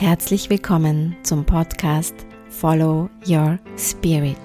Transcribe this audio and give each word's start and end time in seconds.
Herzlich 0.00 0.48
willkommen 0.48 1.14
zum 1.24 1.44
Podcast 1.44 2.14
Follow 2.48 3.10
Your 3.28 3.58
Spirit. 3.76 4.38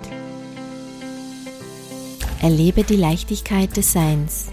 Erlebe 2.42 2.84
die 2.84 2.98
Leichtigkeit 2.98 3.78
des 3.78 3.94
Seins 3.94 4.48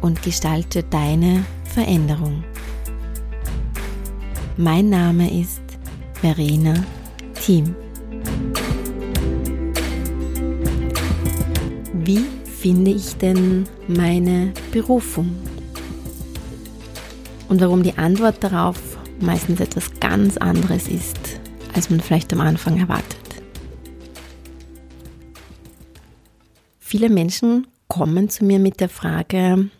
und 0.00 0.24
gestalte 0.24 0.82
deine 0.82 1.44
Veränderung. 1.62 2.42
Mein 4.56 4.90
Name 4.90 5.40
ist 5.40 5.62
Verena 6.14 6.74
Thiem. 7.40 7.76
Wie 11.92 12.26
finde 12.44 12.90
ich 12.90 13.16
denn 13.18 13.68
meine 13.86 14.52
Berufung? 14.72 15.30
Und 17.48 17.60
warum 17.60 17.84
die 17.84 17.96
Antwort 17.96 18.42
darauf 18.42 18.89
meistens 19.22 19.60
etwas 19.60 20.00
ganz 20.00 20.36
anderes 20.36 20.88
ist, 20.88 21.40
als 21.74 21.90
man 21.90 22.00
vielleicht 22.00 22.32
am 22.32 22.40
Anfang 22.40 22.78
erwartet. 22.78 23.18
Viele 26.78 27.08
Menschen 27.08 27.66
kommen 27.88 28.28
zu 28.28 28.44
mir 28.44 28.58
mit 28.58 28.80
der 28.80 28.88
Frage 28.88 29.70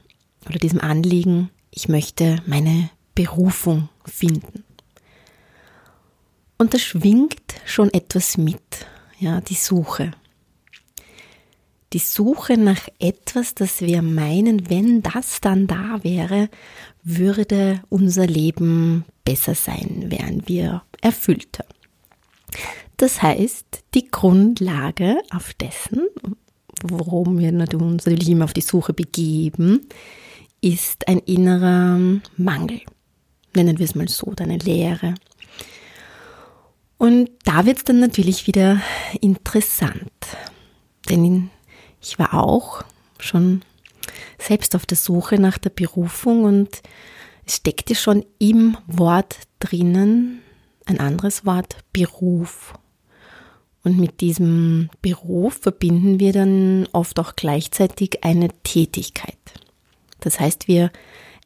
oder 0.49 0.59
diesem 0.59 0.81
Anliegen, 0.81 1.51
ich 1.71 1.89
möchte 1.89 2.43
meine 2.47 2.91
Berufung 3.15 3.89
finden. 4.05 4.65
Und 6.59 6.75
da 6.75 6.79
schwingt 6.79 7.55
schon 7.65 7.93
etwas 7.93 8.37
mit, 8.37 8.87
ja, 9.19 9.41
die 9.41 9.55
Suche. 9.55 10.13
Die 11.93 11.99
Suche 11.99 12.57
nach 12.57 12.87
etwas, 13.01 13.55
das 13.55 13.81
wir 13.81 14.01
meinen, 14.03 14.71
wenn 14.71 15.03
das 15.03 15.41
dann 15.41 15.67
da 15.67 15.99
wäre, 16.03 16.49
würde 17.03 17.83
unser 17.89 18.27
Leben 18.27 19.05
besser 19.25 19.57
sein, 19.57 20.07
wären 20.07 20.47
wir 20.47 20.83
erfüllter. 21.01 21.65
Das 22.97 23.23
heißt, 23.23 23.85
die 23.95 24.09
Grundlage 24.09 25.19
auf 25.31 25.53
dessen, 25.55 26.07
worum 26.85 27.39
wir 27.39 27.49
uns 27.49 28.05
natürlich 28.05 28.29
immer 28.29 28.45
auf 28.45 28.53
die 28.53 28.61
Suche 28.61 28.93
begeben, 28.93 29.89
ist 30.61 31.09
ein 31.09 31.19
innerer 31.19 31.99
Mangel. 32.37 32.83
Nennen 33.55 33.79
wir 33.79 33.85
es 33.85 33.95
mal 33.95 34.07
so, 34.09 34.33
eine 34.39 34.59
Leere. 34.59 35.15
Und 36.99 37.31
da 37.45 37.65
wird 37.67 37.79
es 37.79 37.85
dann 37.85 37.99
natürlich 37.99 38.47
wieder 38.47 38.81
interessant. 39.21 40.13
Denn 41.09 41.51
ich 42.01 42.19
war 42.19 42.35
auch 42.35 42.85
schon 43.19 43.63
selbst 44.39 44.75
auf 44.75 44.87
der 44.87 44.97
Suche 44.97 45.37
nach 45.37 45.59
der 45.59 45.71
Berufung 45.71 46.45
und 46.45 46.83
es 47.47 47.57
steckte 47.57 47.95
schon 47.95 48.25
im 48.39 48.77
Wort 48.87 49.37
drinnen 49.59 50.41
ein 50.87 51.01
anderes 51.01 51.47
Wort 51.47 51.77
Beruf. 51.93 52.75
Und 53.83 53.99
mit 53.99 54.21
diesem 54.21 54.91
Beruf 55.01 55.55
verbinden 55.63 56.21
wir 56.21 56.33
dann 56.33 56.87
oft 56.93 57.19
auch 57.19 57.35
gleichzeitig 57.35 58.25
eine 58.25 58.49
Tätigkeit. 58.63 59.39
Das 60.21 60.39
heißt, 60.39 60.69
wir 60.69 60.91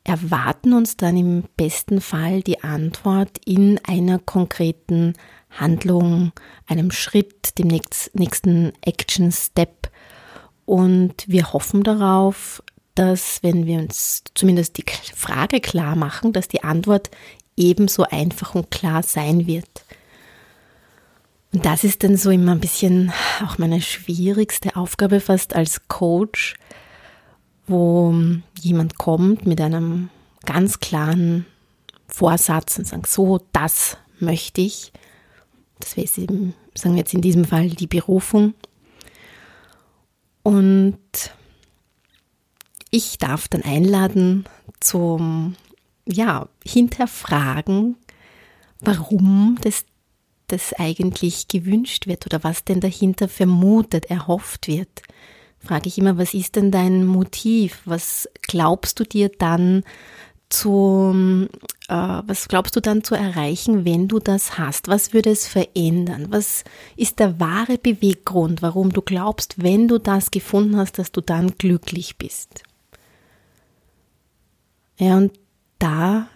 erwarten 0.02 0.72
uns 0.72 0.96
dann 0.96 1.16
im 1.16 1.44
besten 1.56 2.00
Fall 2.00 2.42
die 2.42 2.62
Antwort 2.64 3.38
in 3.46 3.80
einer 3.84 4.18
konkreten 4.18 5.14
Handlung, 5.50 6.32
einem 6.66 6.90
Schritt, 6.90 7.58
dem 7.58 7.68
nächsten 7.68 8.72
Action 8.82 9.30
Step. 9.30 9.90
Und 10.66 11.14
wir 11.26 11.52
hoffen 11.52 11.82
darauf, 11.82 12.62
dass 12.94 13.42
wenn 13.42 13.66
wir 13.66 13.78
uns 13.78 14.22
zumindest 14.34 14.78
die 14.78 14.84
Frage 15.14 15.60
klar 15.60 15.96
machen, 15.96 16.32
dass 16.32 16.48
die 16.48 16.62
Antwort 16.62 17.10
ebenso 17.56 18.04
einfach 18.04 18.54
und 18.54 18.70
klar 18.70 19.02
sein 19.02 19.46
wird. 19.46 19.84
Und 21.52 21.64
das 21.64 21.84
ist 21.84 22.02
dann 22.02 22.16
so 22.16 22.30
immer 22.30 22.52
ein 22.52 22.60
bisschen 22.60 23.12
auch 23.44 23.58
meine 23.58 23.80
schwierigste 23.80 24.74
Aufgabe 24.74 25.20
fast 25.20 25.54
als 25.54 25.86
Coach, 25.86 26.54
wo 27.66 28.14
jemand 28.60 28.98
kommt 28.98 29.46
mit 29.46 29.60
einem 29.60 30.10
ganz 30.44 30.80
klaren 30.80 31.46
Vorsatz 32.08 32.78
und 32.78 32.86
sagt, 32.86 33.06
so, 33.06 33.40
das 33.52 33.96
möchte 34.18 34.60
ich. 34.60 34.92
Das 35.80 35.96
wäre 35.96 36.08
eben, 36.16 36.54
sagen 36.74 36.94
wir 36.94 37.00
jetzt 37.00 37.14
in 37.14 37.22
diesem 37.22 37.44
Fall 37.44 37.68
die 37.68 37.86
Berufung. 37.86 38.54
Und 40.44 40.98
ich 42.90 43.18
darf 43.18 43.48
dann 43.48 43.62
einladen 43.62 44.44
zum, 44.78 45.56
ja, 46.06 46.48
hinterfragen, 46.64 47.96
warum 48.80 49.58
das, 49.62 49.84
das 50.46 50.74
eigentlich 50.74 51.48
gewünscht 51.48 52.06
wird 52.06 52.26
oder 52.26 52.44
was 52.44 52.62
denn 52.62 52.80
dahinter 52.80 53.26
vermutet, 53.26 54.04
erhofft 54.10 54.68
wird. 54.68 55.02
Frage 55.58 55.88
ich 55.88 55.96
immer, 55.96 56.18
was 56.18 56.34
ist 56.34 56.56
denn 56.56 56.70
dein 56.70 57.06
Motiv? 57.06 57.80
Was 57.86 58.28
glaubst 58.42 59.00
du 59.00 59.04
dir 59.04 59.30
dann 59.30 59.82
zu, 60.54 61.48
äh, 61.88 62.22
was 62.26 62.48
glaubst 62.48 62.76
du 62.76 62.80
dann 62.80 63.02
zu 63.02 63.14
erreichen, 63.14 63.84
wenn 63.84 64.08
du 64.08 64.18
das 64.18 64.58
hast? 64.58 64.88
Was 64.88 65.12
würde 65.12 65.30
es 65.30 65.46
verändern? 65.46 66.26
Was 66.30 66.64
ist 66.96 67.18
der 67.18 67.40
wahre 67.40 67.76
Beweggrund, 67.78 68.62
warum 68.62 68.92
du 68.92 69.02
glaubst, 69.02 69.62
wenn 69.62 69.88
du 69.88 69.98
das 69.98 70.30
gefunden 70.30 70.76
hast, 70.76 70.98
dass 70.98 71.12
du 71.12 71.20
dann 71.20 71.56
glücklich 71.58 72.16
bist? 72.16 72.62
Ja, 74.96 75.16
und 75.16 75.32
da 75.78 76.28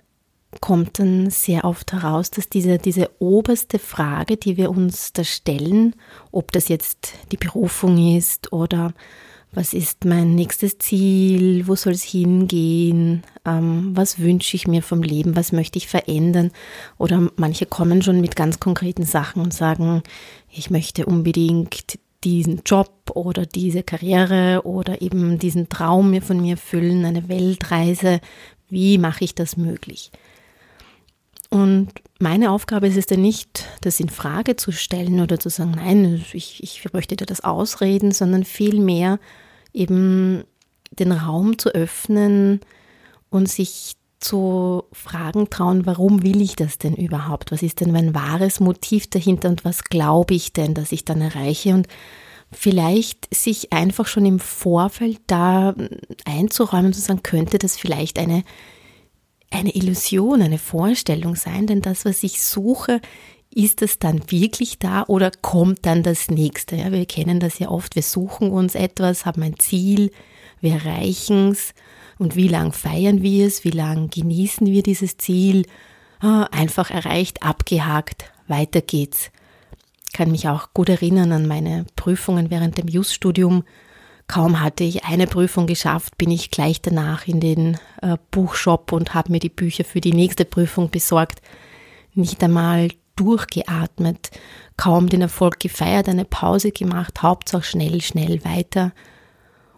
kommt 0.60 0.98
dann 0.98 1.30
sehr 1.30 1.64
oft 1.64 1.92
heraus, 1.92 2.30
dass 2.30 2.48
diese, 2.48 2.78
diese 2.78 3.10
oberste 3.20 3.78
Frage, 3.78 4.36
die 4.36 4.56
wir 4.56 4.70
uns 4.70 5.12
da 5.12 5.22
stellen, 5.22 5.94
ob 6.32 6.50
das 6.52 6.68
jetzt 6.68 7.12
die 7.30 7.36
Berufung 7.36 8.16
ist 8.16 8.52
oder 8.52 8.94
was 9.52 9.72
ist 9.72 10.04
mein 10.04 10.34
nächstes 10.34 10.78
Ziel, 10.78 11.66
wo 11.66 11.74
soll 11.74 11.94
es 11.94 12.02
hingehen, 12.02 13.22
ähm, 13.46 13.90
was 13.94 14.18
wünsche 14.18 14.56
ich 14.56 14.68
mir 14.68 14.82
vom 14.82 15.02
Leben, 15.02 15.36
was 15.36 15.52
möchte 15.52 15.78
ich 15.78 15.88
verändern. 15.88 16.50
Oder 16.98 17.30
manche 17.36 17.66
kommen 17.66 18.02
schon 18.02 18.20
mit 18.20 18.36
ganz 18.36 18.60
konkreten 18.60 19.04
Sachen 19.04 19.42
und 19.42 19.54
sagen, 19.54 20.02
ich 20.50 20.70
möchte 20.70 21.06
unbedingt 21.06 21.98
diesen 22.24 22.62
Job 22.66 22.92
oder 23.14 23.46
diese 23.46 23.82
Karriere 23.82 24.62
oder 24.64 25.00
eben 25.00 25.38
diesen 25.38 25.68
Traum 25.68 26.10
mir 26.10 26.22
von 26.22 26.40
mir 26.40 26.56
füllen, 26.56 27.04
eine 27.04 27.28
Weltreise. 27.28 28.20
Wie 28.68 28.98
mache 28.98 29.24
ich 29.24 29.34
das 29.34 29.56
möglich? 29.56 30.10
Und 31.50 31.88
meine 32.18 32.50
Aufgabe 32.50 32.88
ist 32.88 32.96
es 32.96 33.06
dann 33.06 33.22
nicht, 33.22 33.66
das 33.80 34.00
in 34.00 34.10
Frage 34.10 34.56
zu 34.56 34.70
stellen 34.70 35.20
oder 35.20 35.38
zu 35.38 35.48
sagen, 35.48 35.72
nein, 35.76 36.24
ich, 36.32 36.62
ich 36.62 36.92
möchte 36.92 37.16
dir 37.16 37.26
das 37.26 37.42
ausreden, 37.42 38.12
sondern 38.12 38.44
vielmehr 38.44 39.18
eben 39.72 40.44
den 40.90 41.12
Raum 41.12 41.58
zu 41.58 41.70
öffnen 41.70 42.60
und 43.30 43.48
sich 43.48 43.94
zu 44.20 44.84
fragen 44.92 45.48
trauen, 45.48 45.86
warum 45.86 46.22
will 46.22 46.40
ich 46.42 46.56
das 46.56 46.78
denn 46.78 46.94
überhaupt? 46.94 47.52
Was 47.52 47.62
ist 47.62 47.80
denn 47.80 47.92
mein 47.92 48.14
wahres 48.14 48.60
Motiv 48.60 49.08
dahinter 49.08 49.48
und 49.48 49.64
was 49.64 49.84
glaube 49.84 50.34
ich 50.34 50.52
denn, 50.52 50.74
dass 50.74 50.92
ich 50.92 51.04
dann 51.04 51.20
erreiche? 51.20 51.74
Und 51.74 51.86
vielleicht 52.50 53.32
sich 53.32 53.72
einfach 53.72 54.06
schon 54.06 54.26
im 54.26 54.40
Vorfeld 54.40 55.20
da 55.28 55.74
einzuräumen 56.24 56.92
zu 56.92 57.00
sagen, 57.00 57.22
könnte 57.22 57.58
das 57.58 57.76
vielleicht 57.76 58.18
eine, 58.18 58.42
eine 59.50 59.74
Illusion, 59.74 60.42
eine 60.42 60.58
Vorstellung 60.58 61.36
sein? 61.36 61.66
Denn 61.66 61.80
das, 61.80 62.04
was 62.04 62.22
ich 62.22 62.42
suche, 62.42 63.00
ist 63.50 63.82
es 63.82 63.98
dann 63.98 64.30
wirklich 64.30 64.78
da 64.78 65.04
oder 65.04 65.30
kommt 65.30 65.86
dann 65.86 66.02
das 66.02 66.30
nächste? 66.30 66.76
Ja, 66.76 66.92
wir 66.92 67.06
kennen 67.06 67.40
das 67.40 67.58
ja 67.58 67.68
oft. 67.68 67.94
Wir 67.94 68.02
suchen 68.02 68.50
uns 68.50 68.74
etwas, 68.74 69.26
haben 69.26 69.42
ein 69.42 69.58
Ziel, 69.58 70.10
wir 70.60 70.74
erreichen 70.74 71.50
es 71.52 71.74
und 72.18 72.36
wie 72.36 72.48
lang 72.48 72.72
feiern 72.72 73.22
wir 73.22 73.46
es, 73.46 73.64
wie 73.64 73.70
lang 73.70 74.10
genießen 74.10 74.66
wir 74.66 74.82
dieses 74.82 75.16
Ziel? 75.16 75.64
Ah, 76.20 76.44
einfach 76.50 76.90
erreicht, 76.90 77.42
abgehakt, 77.42 78.32
weiter 78.48 78.80
geht's. 78.80 79.30
Ich 80.06 80.12
kann 80.12 80.30
mich 80.30 80.48
auch 80.48 80.74
gut 80.74 80.88
erinnern 80.88 81.32
an 81.32 81.46
meine 81.46 81.86
Prüfungen 81.94 82.50
während 82.50 82.78
dem 82.78 82.88
Just-Studium. 82.88 83.64
Kaum 84.28 84.60
hatte 84.60 84.84
ich 84.84 85.04
eine 85.04 85.26
Prüfung 85.26 85.66
geschafft, 85.66 86.18
bin 86.18 86.30
ich 86.30 86.50
gleich 86.50 86.82
danach 86.82 87.26
in 87.26 87.40
den 87.40 87.78
äh, 88.02 88.18
Buchshop 88.30 88.92
und 88.92 89.14
habe 89.14 89.32
mir 89.32 89.40
die 89.40 89.48
Bücher 89.48 89.84
für 89.84 90.02
die 90.02 90.12
nächste 90.12 90.44
Prüfung 90.44 90.90
besorgt. 90.90 91.40
Nicht 92.14 92.42
einmal 92.44 92.90
durchgeatmet, 93.16 94.30
kaum 94.76 95.08
den 95.08 95.22
Erfolg 95.22 95.58
gefeiert, 95.58 96.10
eine 96.10 96.26
Pause 96.26 96.72
gemacht, 96.72 97.22
Hauptsache 97.22 97.64
schnell, 97.64 98.02
schnell 98.02 98.44
weiter. 98.44 98.92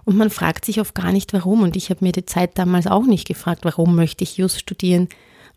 Und 0.05 0.17
man 0.17 0.31
fragt 0.31 0.65
sich 0.65 0.81
oft 0.81 0.97
gar 0.97 1.13
nicht 1.13 1.33
warum. 1.33 1.63
Und 1.63 1.77
ich 1.77 1.89
habe 1.89 2.05
mir 2.05 2.13
die 2.13 2.27
Zeit 2.27 2.59
damals 2.59 2.89
auch 2.89 3.05
nicht 3.05 3.29
gefragt, 3.29 3.65
warum 3.65 3.95
möchte 3.95 4.25
ich 4.25 4.37
Just 4.37 4.59
studieren. 4.59 5.09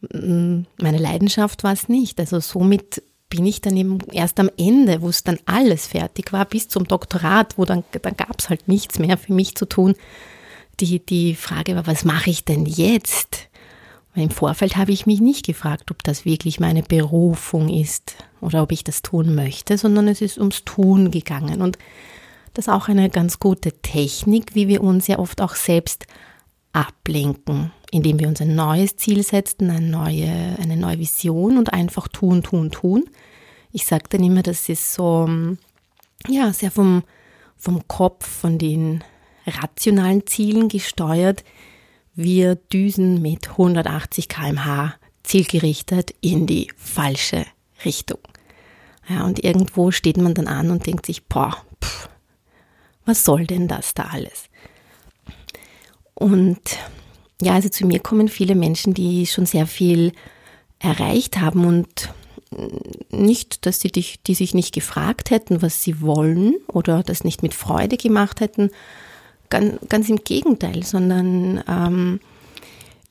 Meine 0.02 0.98
Leidenschaft 0.98 1.64
war 1.64 1.74
es 1.74 1.90
nicht. 1.90 2.20
Also 2.20 2.40
somit 2.40 3.02
bin 3.34 3.48
ich 3.48 3.62
dann 3.62 3.76
eben 3.76 3.98
erst 4.12 4.40
am 4.40 4.52
Ende, 4.60 5.02
wo 5.02 5.10
es 5.10 5.24
dann 5.24 5.40
alles 5.48 5.88
fertig 5.88 6.32
war, 6.34 6.46
bis 6.46 6.68
zum 6.68 6.88
Doktorat, 6.88 7.58
wo 7.58 7.66
dann, 7.66 7.84
dann 8.04 8.16
gab 8.16 8.40
es 8.40 8.48
halt 8.48 8.68
nichts 8.68 9.00
mehr 9.00 9.18
für 9.18 9.34
mich 9.34 9.56
zu 9.56 9.66
tun. 9.66 9.96
Die, 10.80 11.04
die 11.04 11.34
Frage 11.34 11.76
war, 11.76 11.88
was 11.88 12.06
mache 12.06 12.30
ich 12.30 12.46
denn 12.46 12.68
jetzt? 12.68 13.50
Im 14.14 14.30
Vorfeld 14.30 14.78
habe 14.78 14.92
ich 14.92 15.08
mich 15.08 15.20
nicht 15.20 15.48
gefragt, 15.48 15.90
ob 15.90 16.04
das 16.04 16.26
wirklich 16.26 16.60
meine 16.60 16.84
Berufung 16.84 17.70
ist 17.70 18.18
oder 18.40 18.62
ob 18.62 18.72
ich 18.72 18.84
das 18.84 19.02
tun 19.02 19.34
möchte, 19.34 19.80
sondern 19.80 20.08
es 20.08 20.22
ist 20.22 20.38
ums 20.38 20.64
Tun 20.64 21.10
gegangen. 21.10 21.64
Und 21.64 21.80
das 22.54 22.68
ist 22.68 22.72
auch 22.72 22.88
eine 22.88 23.10
ganz 23.10 23.40
gute 23.40 23.72
Technik, 23.72 24.54
wie 24.54 24.68
wir 24.68 24.84
uns 24.84 25.08
ja 25.08 25.18
oft 25.18 25.42
auch 25.42 25.56
selbst 25.56 26.06
ablenken, 26.72 27.72
indem 27.94 28.20
wir 28.20 28.28
uns 28.28 28.42
ein 28.42 28.56
neues 28.56 28.96
Ziel 28.96 29.22
setzen, 29.24 29.70
eine 29.70 29.86
neue, 29.86 30.58
eine 30.60 30.76
neue 30.76 30.98
Vision 30.98 31.60
und 31.60 31.74
einfach 31.74 32.08
tun, 32.08 32.42
tun, 32.42 32.72
tun. 32.72 33.06
Ich 33.72 33.86
sage 33.86 34.06
dann 34.10 34.24
immer, 34.24 34.42
das 34.42 34.68
ist 34.68 34.96
so, 34.96 35.30
ja, 36.28 36.52
sehr 36.54 36.72
vom, 36.72 37.04
vom 37.56 37.88
Kopf, 37.88 38.28
von 38.28 38.58
den 38.58 39.04
rationalen 39.46 40.26
Zielen 40.26 40.70
gesteuert. 40.70 41.44
Wir 42.16 42.56
düsen 42.56 43.22
mit 43.22 43.52
180 43.52 44.28
kmh 44.28 44.96
zielgerichtet 45.22 46.16
in 46.20 46.48
die 46.48 46.72
falsche 46.76 47.46
Richtung. 47.86 48.20
Ja, 49.08 49.24
und 49.24 49.44
irgendwo 49.44 49.92
steht 49.92 50.18
man 50.18 50.34
dann 50.34 50.48
an 50.48 50.72
und 50.72 50.88
denkt 50.88 51.06
sich, 51.06 51.26
boah, 51.26 51.58
pff, 51.84 52.10
was 53.06 53.24
soll 53.24 53.46
denn 53.46 53.68
das 53.68 53.94
da 53.94 54.06
alles? 54.06 54.46
Und 56.16 56.78
ja, 57.44 57.54
also 57.54 57.70
zu 57.70 57.86
mir 57.86 58.00
kommen 58.00 58.28
viele 58.28 58.56
Menschen, 58.56 58.94
die 58.94 59.26
schon 59.26 59.46
sehr 59.46 59.68
viel 59.68 60.14
erreicht 60.80 61.40
haben 61.40 61.66
und 61.66 62.14
nicht, 63.10 63.66
dass 63.66 63.80
sie 63.80 63.92
dich, 63.92 64.22
die 64.24 64.36
sich 64.36 64.54
nicht 64.54 64.74
gefragt 64.74 65.32
hätten, 65.32 65.62
was 65.62 65.84
sie 65.84 66.02
wollen 66.02 66.56
oder 66.68 67.04
das 67.04 67.24
nicht 67.24 67.42
mit 67.42 67.54
Freude 67.54 67.98
gemacht 67.98 68.42
hätten, 68.42 68.70
ganz, 69.50 69.76
ganz 69.90 70.10
im 70.10 70.18
Gegenteil, 70.18 70.84
sondern 70.84 71.64
ähm, 71.68 72.20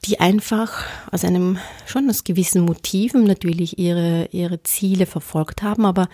die 0.04 0.20
einfach 0.20 0.84
aus 1.10 1.24
einem 1.24 1.58
schon 1.86 2.08
aus 2.10 2.24
gewissen 2.24 2.62
Motiven 2.62 3.24
natürlich 3.24 3.78
ihre, 3.78 4.28
ihre 4.32 4.62
Ziele 4.62 5.06
verfolgt 5.06 5.62
haben, 5.62 5.84
aber 5.84 6.08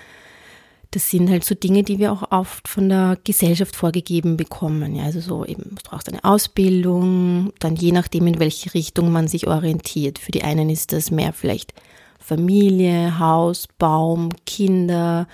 das 0.90 1.11
sind 1.11 1.29
halt 1.29 1.44
so 1.44 1.55
Dinge, 1.55 1.82
die 1.82 1.99
wir 1.99 2.12
auch 2.12 2.31
oft 2.31 2.67
von 2.67 2.88
der 2.88 3.19
Gesellschaft 3.23 3.76
vorgegeben 3.76 4.37
bekommen. 4.37 4.94
Ja, 4.96 5.05
also 5.05 5.20
so 5.20 5.44
eben, 5.44 5.75
du 5.75 5.82
brauchst 5.85 6.08
eine 6.08 6.25
Ausbildung, 6.25 7.52
dann 7.58 7.76
je 7.76 7.93
nachdem, 7.93 8.26
in 8.26 8.40
welche 8.40 8.73
Richtung 8.73 9.12
man 9.12 9.29
sich 9.29 9.46
orientiert. 9.46 10.19
Für 10.19 10.32
die 10.32 10.43
einen 10.43 10.70
ist 10.70 10.93
das 10.93 11.11
mehr 11.11 11.32
vielleicht 11.32 11.75
Familie, 12.19 13.19
Haus, 13.19 13.69
Baum, 13.79 14.31
Kinder, 14.46 15.29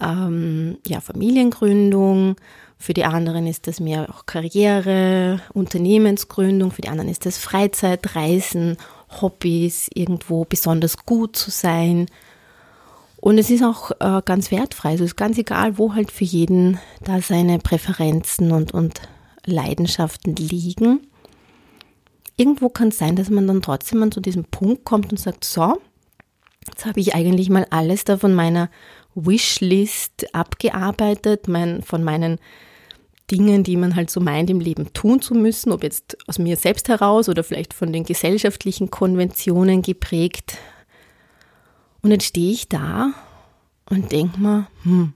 ähm, 0.00 0.78
ja, 0.86 1.00
Familiengründung. 1.00 2.36
Für 2.78 2.94
die 2.94 3.04
anderen 3.04 3.46
ist 3.46 3.66
das 3.66 3.80
mehr 3.80 4.08
auch 4.10 4.26
Karriere, 4.26 5.40
Unternehmensgründung. 5.52 6.70
Für 6.70 6.82
die 6.82 6.88
anderen 6.88 7.10
ist 7.10 7.26
das 7.26 7.38
Freizeit, 7.38 8.14
Reisen, 8.14 8.76
Hobbys, 9.20 9.88
irgendwo 9.94 10.44
besonders 10.44 11.04
gut 11.04 11.36
zu 11.36 11.50
sein. 11.50 12.06
Und 13.26 13.38
es 13.38 13.50
ist 13.50 13.64
auch 13.64 13.90
äh, 13.98 14.22
ganz 14.24 14.52
wertfrei. 14.52 14.90
Also 14.90 15.02
es 15.02 15.10
ist 15.10 15.16
ganz 15.16 15.36
egal, 15.36 15.78
wo 15.78 15.94
halt 15.94 16.12
für 16.12 16.22
jeden 16.22 16.78
da 17.02 17.20
seine 17.20 17.58
Präferenzen 17.58 18.52
und, 18.52 18.72
und 18.72 19.00
Leidenschaften 19.44 20.36
liegen. 20.36 21.08
Irgendwo 22.36 22.68
kann 22.68 22.90
es 22.90 22.98
sein, 22.98 23.16
dass 23.16 23.28
man 23.28 23.48
dann 23.48 23.62
trotzdem 23.62 24.00
an 24.04 24.12
zu 24.12 24.20
diesem 24.20 24.44
Punkt 24.44 24.84
kommt 24.84 25.10
und 25.10 25.18
sagt, 25.18 25.42
so, 25.42 25.76
jetzt 26.68 26.86
habe 26.86 27.00
ich 27.00 27.16
eigentlich 27.16 27.50
mal 27.50 27.66
alles 27.70 28.04
da 28.04 28.16
von 28.16 28.32
meiner 28.32 28.70
Wishlist 29.16 30.32
abgearbeitet, 30.32 31.48
mein, 31.48 31.82
von 31.82 32.04
meinen 32.04 32.38
Dingen, 33.28 33.64
die 33.64 33.76
man 33.76 33.96
halt 33.96 34.08
so 34.08 34.20
meint 34.20 34.50
im 34.50 34.60
Leben 34.60 34.92
tun 34.92 35.20
zu 35.20 35.34
müssen, 35.34 35.72
ob 35.72 35.82
jetzt 35.82 36.16
aus 36.28 36.38
mir 36.38 36.56
selbst 36.56 36.88
heraus 36.88 37.28
oder 37.28 37.42
vielleicht 37.42 37.74
von 37.74 37.92
den 37.92 38.04
gesellschaftlichen 38.04 38.92
Konventionen 38.92 39.82
geprägt, 39.82 40.58
und 42.06 42.10
dann 42.10 42.20
stehe 42.20 42.52
ich 42.52 42.68
da 42.68 43.10
und 43.90 44.12
denke 44.12 44.38
mir, 44.38 44.68
hm, 44.84 45.12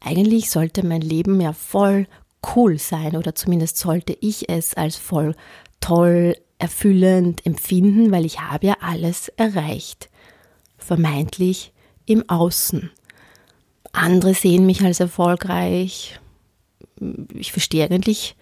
eigentlich 0.00 0.50
sollte 0.50 0.84
mein 0.84 1.02
Leben 1.02 1.40
ja 1.40 1.52
voll 1.52 2.08
cool 2.56 2.80
sein 2.80 3.16
oder 3.16 3.36
zumindest 3.36 3.76
sollte 3.76 4.18
ich 4.20 4.48
es 4.48 4.74
als 4.74 4.96
voll 4.96 5.36
toll, 5.78 6.34
erfüllend 6.58 7.46
empfinden, 7.46 8.10
weil 8.10 8.24
ich 8.24 8.40
habe 8.40 8.66
ja 8.66 8.76
alles 8.80 9.28
erreicht. 9.36 10.10
Vermeintlich 10.78 11.72
im 12.06 12.28
Außen. 12.28 12.90
Andere 13.92 14.34
sehen 14.34 14.66
mich 14.66 14.82
als 14.82 14.98
erfolgreich. 14.98 16.18
Ich 17.34 17.52
verstehe 17.52 17.84
eigentlich 17.84 18.34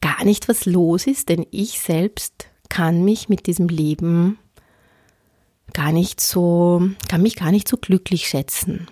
gar 0.00 0.24
nicht, 0.24 0.48
was 0.48 0.66
los 0.66 1.06
ist, 1.06 1.28
denn 1.28 1.46
ich 1.52 1.78
selbst 1.78 2.48
kann 2.68 3.04
mich 3.04 3.28
mit 3.28 3.46
diesem 3.46 3.68
Leben 3.68 4.40
gar 5.72 5.92
nicht 5.92 6.20
so, 6.20 6.88
kann 7.08 7.22
mich 7.22 7.36
gar 7.36 7.50
nicht 7.50 7.68
so 7.68 7.76
glücklich 7.76 8.28
schätzen. 8.28 8.86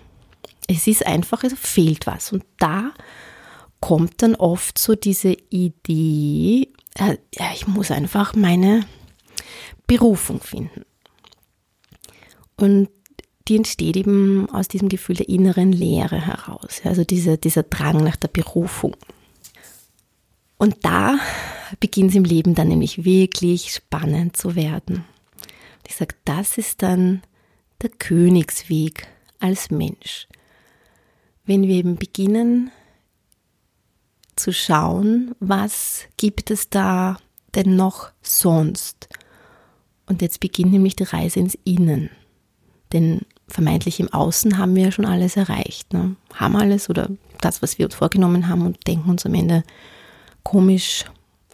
Es 0.67 0.87
ist 0.87 1.05
einfach, 1.05 1.43
es 1.43 1.53
fehlt 1.53 2.07
was. 2.07 2.31
Und 2.31 2.43
da 2.59 2.91
kommt 3.79 4.21
dann 4.21 4.35
oft 4.35 4.77
so 4.77 4.95
diese 4.95 5.33
Idee, 5.49 6.69
äh, 6.95 7.17
ja, 7.35 7.51
ich 7.53 7.67
muss 7.67 7.91
einfach 7.91 8.35
meine 8.35 8.85
Berufung 9.85 10.41
finden. 10.41 10.83
Und 12.55 12.89
die 13.47 13.55
entsteht 13.55 13.95
eben 13.95 14.49
aus 14.49 14.67
diesem 14.67 14.89
Gefühl 14.89 15.15
der 15.15 15.29
inneren 15.29 15.71
Leere 15.71 16.19
heraus, 16.19 16.81
also 16.83 17.03
dieser, 17.03 17.37
dieser 17.37 17.63
Drang 17.63 18.03
nach 18.03 18.17
der 18.17 18.27
Berufung. 18.27 18.95
Und 20.57 20.75
da 20.83 21.17
beginnt 21.79 22.09
es 22.09 22.15
im 22.15 22.23
Leben 22.23 22.55
dann 22.55 22.67
nämlich 22.67 23.05
wirklich 23.05 23.73
spannend 23.73 24.35
zu 24.35 24.55
werden. 24.55 25.05
Ich 25.87 25.95
sage, 25.95 26.15
das 26.25 26.57
ist 26.57 26.83
dann 26.83 27.21
der 27.81 27.89
Königsweg 27.89 29.07
als 29.39 29.71
Mensch. 29.71 30.27
Wenn 31.45 31.63
wir 31.63 31.75
eben 31.75 31.95
beginnen 31.95 32.71
zu 34.35 34.51
schauen, 34.51 35.33
was 35.39 36.03
gibt 36.17 36.51
es 36.51 36.69
da 36.69 37.17
denn 37.55 37.77
noch 37.77 38.11
sonst? 38.21 39.07
Und 40.07 40.21
jetzt 40.21 40.41
beginnt 40.41 40.73
nämlich 40.73 40.97
die 40.97 41.03
Reise 41.03 41.39
ins 41.39 41.57
Innen. 41.63 42.09
Denn 42.91 43.21
vermeintlich 43.47 44.01
im 44.01 44.11
Außen 44.11 44.57
haben 44.57 44.75
wir 44.75 44.83
ja 44.83 44.91
schon 44.91 45.05
alles 45.05 45.37
erreicht. 45.37 45.93
Ne? 45.93 46.17
Haben 46.33 46.57
alles 46.57 46.89
oder 46.89 47.09
das, 47.39 47.61
was 47.61 47.79
wir 47.79 47.85
uns 47.85 47.95
vorgenommen 47.95 48.49
haben 48.49 48.65
und 48.65 48.85
denken 48.87 49.09
uns 49.09 49.25
am 49.25 49.33
Ende 49.33 49.63
komisch, 50.43 51.05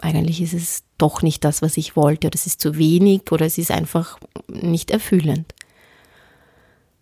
eigentlich 0.04 0.42
ist 0.42 0.52
es 0.52 0.82
doch 0.98 1.22
nicht 1.22 1.44
das, 1.44 1.62
was 1.62 1.76
ich 1.76 1.96
wollte, 1.96 2.26
oder 2.26 2.34
es 2.34 2.46
ist 2.46 2.60
zu 2.60 2.76
wenig, 2.76 3.32
oder 3.32 3.46
es 3.46 3.58
ist 3.58 3.70
einfach 3.70 4.18
nicht 4.48 4.90
erfüllend. 4.90 5.54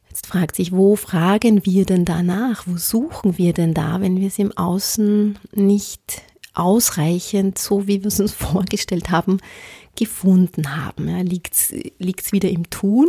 Jetzt 0.08 0.26
fragt 0.26 0.56
sich, 0.56 0.72
wo 0.72 0.94
fragen 0.94 1.64
wir 1.66 1.84
denn 1.84 2.04
danach? 2.04 2.64
Wo 2.66 2.76
suchen 2.76 3.38
wir 3.38 3.52
denn 3.52 3.74
da, 3.74 4.00
wenn 4.00 4.20
wir 4.20 4.28
es 4.28 4.38
im 4.38 4.56
Außen 4.56 5.38
nicht 5.52 6.22
ausreichend, 6.54 7.58
so 7.58 7.88
wie 7.88 8.02
wir 8.02 8.08
es 8.08 8.20
uns 8.20 8.32
vorgestellt 8.32 9.10
haben, 9.10 9.38
gefunden 9.96 10.76
haben? 10.76 11.08
Ja, 11.08 11.22
Liegt 11.22 11.54
es 11.54 12.32
wieder 12.32 12.50
im 12.50 12.70
Tun? 12.70 13.08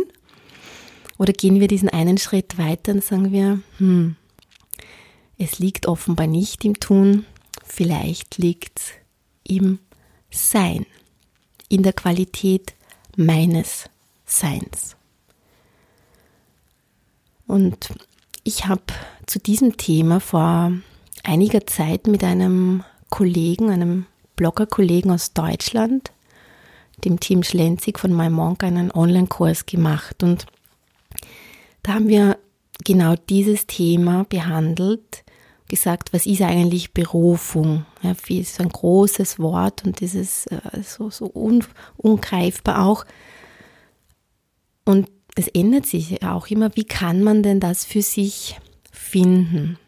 Oder 1.18 1.32
gehen 1.32 1.60
wir 1.60 1.68
diesen 1.68 1.88
einen 1.88 2.18
Schritt 2.18 2.58
weiter 2.58 2.92
und 2.92 3.04
sagen 3.04 3.30
wir, 3.30 3.60
hm, 3.78 4.16
es 5.38 5.60
liegt 5.60 5.86
offenbar 5.86 6.26
nicht 6.26 6.64
im 6.64 6.80
Tun, 6.80 7.26
vielleicht 7.64 8.38
liegt 8.38 8.80
es 8.80 8.92
im 9.44 9.78
Sein, 10.34 10.86
in 11.68 11.82
der 11.82 11.92
Qualität 11.92 12.74
meines 13.16 13.88
Seins. 14.26 14.96
Und 17.46 17.90
ich 18.42 18.66
habe 18.66 18.82
zu 19.26 19.38
diesem 19.38 19.76
Thema 19.76 20.20
vor 20.20 20.72
einiger 21.22 21.66
Zeit 21.66 22.06
mit 22.06 22.24
einem 22.24 22.84
Kollegen, 23.10 23.70
einem 23.70 24.06
Blogger-Kollegen 24.36 25.10
aus 25.10 25.32
Deutschland, 25.32 26.10
dem 27.04 27.20
Team 27.20 27.42
Schlenzig 27.42 27.98
von 27.98 28.14
MyMonk, 28.14 28.64
einen 28.64 28.90
Online-Kurs 28.90 29.66
gemacht. 29.66 30.22
Und 30.22 30.46
da 31.82 31.94
haben 31.94 32.08
wir 32.08 32.38
genau 32.84 33.14
dieses 33.28 33.66
Thema 33.66 34.24
behandelt, 34.24 35.24
gesagt, 35.68 36.12
was 36.12 36.26
ist 36.26 36.42
eigentlich 36.42 36.92
Berufung? 36.92 37.86
Ja, 38.02 38.14
wie 38.26 38.40
ist 38.40 38.60
ein 38.60 38.68
großes 38.68 39.38
Wort 39.38 39.84
und 39.84 40.00
dieses 40.00 40.46
äh, 40.46 40.60
so, 40.82 41.10
so 41.10 41.30
un, 41.34 41.64
ungreifbar 41.96 42.86
auch. 42.86 43.04
Und 44.84 45.08
es 45.36 45.48
ändert 45.48 45.86
sich 45.86 46.22
auch 46.22 46.46
immer, 46.48 46.76
wie 46.76 46.84
kann 46.84 47.22
man 47.22 47.42
denn 47.42 47.60
das 47.60 47.84
für 47.84 48.02
sich 48.02 48.60
finden? 48.92 49.78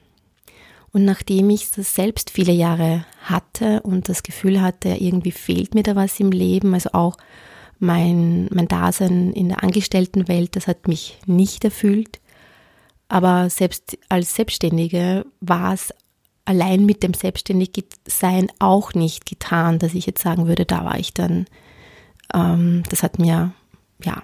Und 0.92 1.04
nachdem 1.04 1.50
ich 1.50 1.70
das 1.70 1.94
selbst 1.94 2.30
viele 2.30 2.52
Jahre 2.52 3.04
hatte 3.20 3.82
und 3.82 4.08
das 4.08 4.22
Gefühl 4.22 4.62
hatte, 4.62 4.88
irgendwie 4.88 5.30
fehlt 5.30 5.74
mir 5.74 5.82
da 5.82 5.94
was 5.94 6.18
im 6.20 6.32
Leben, 6.32 6.72
also 6.72 6.90
auch 6.94 7.18
mein, 7.78 8.48
mein 8.50 8.66
Dasein 8.66 9.32
in 9.32 9.50
der 9.50 9.62
Angestelltenwelt, 9.62 10.56
das 10.56 10.66
hat 10.66 10.88
mich 10.88 11.18
nicht 11.26 11.64
erfüllt, 11.64 12.18
aber 13.08 13.50
selbst 13.50 13.98
als 14.08 14.34
Selbstständige 14.34 15.26
war 15.40 15.74
es 15.74 15.92
allein 16.44 16.86
mit 16.86 17.02
dem 17.02 17.14
Selbstständigsein 17.14 18.52
auch 18.58 18.94
nicht 18.94 19.26
getan, 19.26 19.78
dass 19.78 19.94
ich 19.94 20.06
jetzt 20.06 20.22
sagen 20.22 20.46
würde, 20.46 20.64
da 20.64 20.84
war 20.84 20.98
ich 20.98 21.12
dann 21.12 21.46
Ähm, 22.34 22.82
das 22.90 23.02
hat 23.02 23.18
mir, 23.18 23.52
ja, 24.02 24.22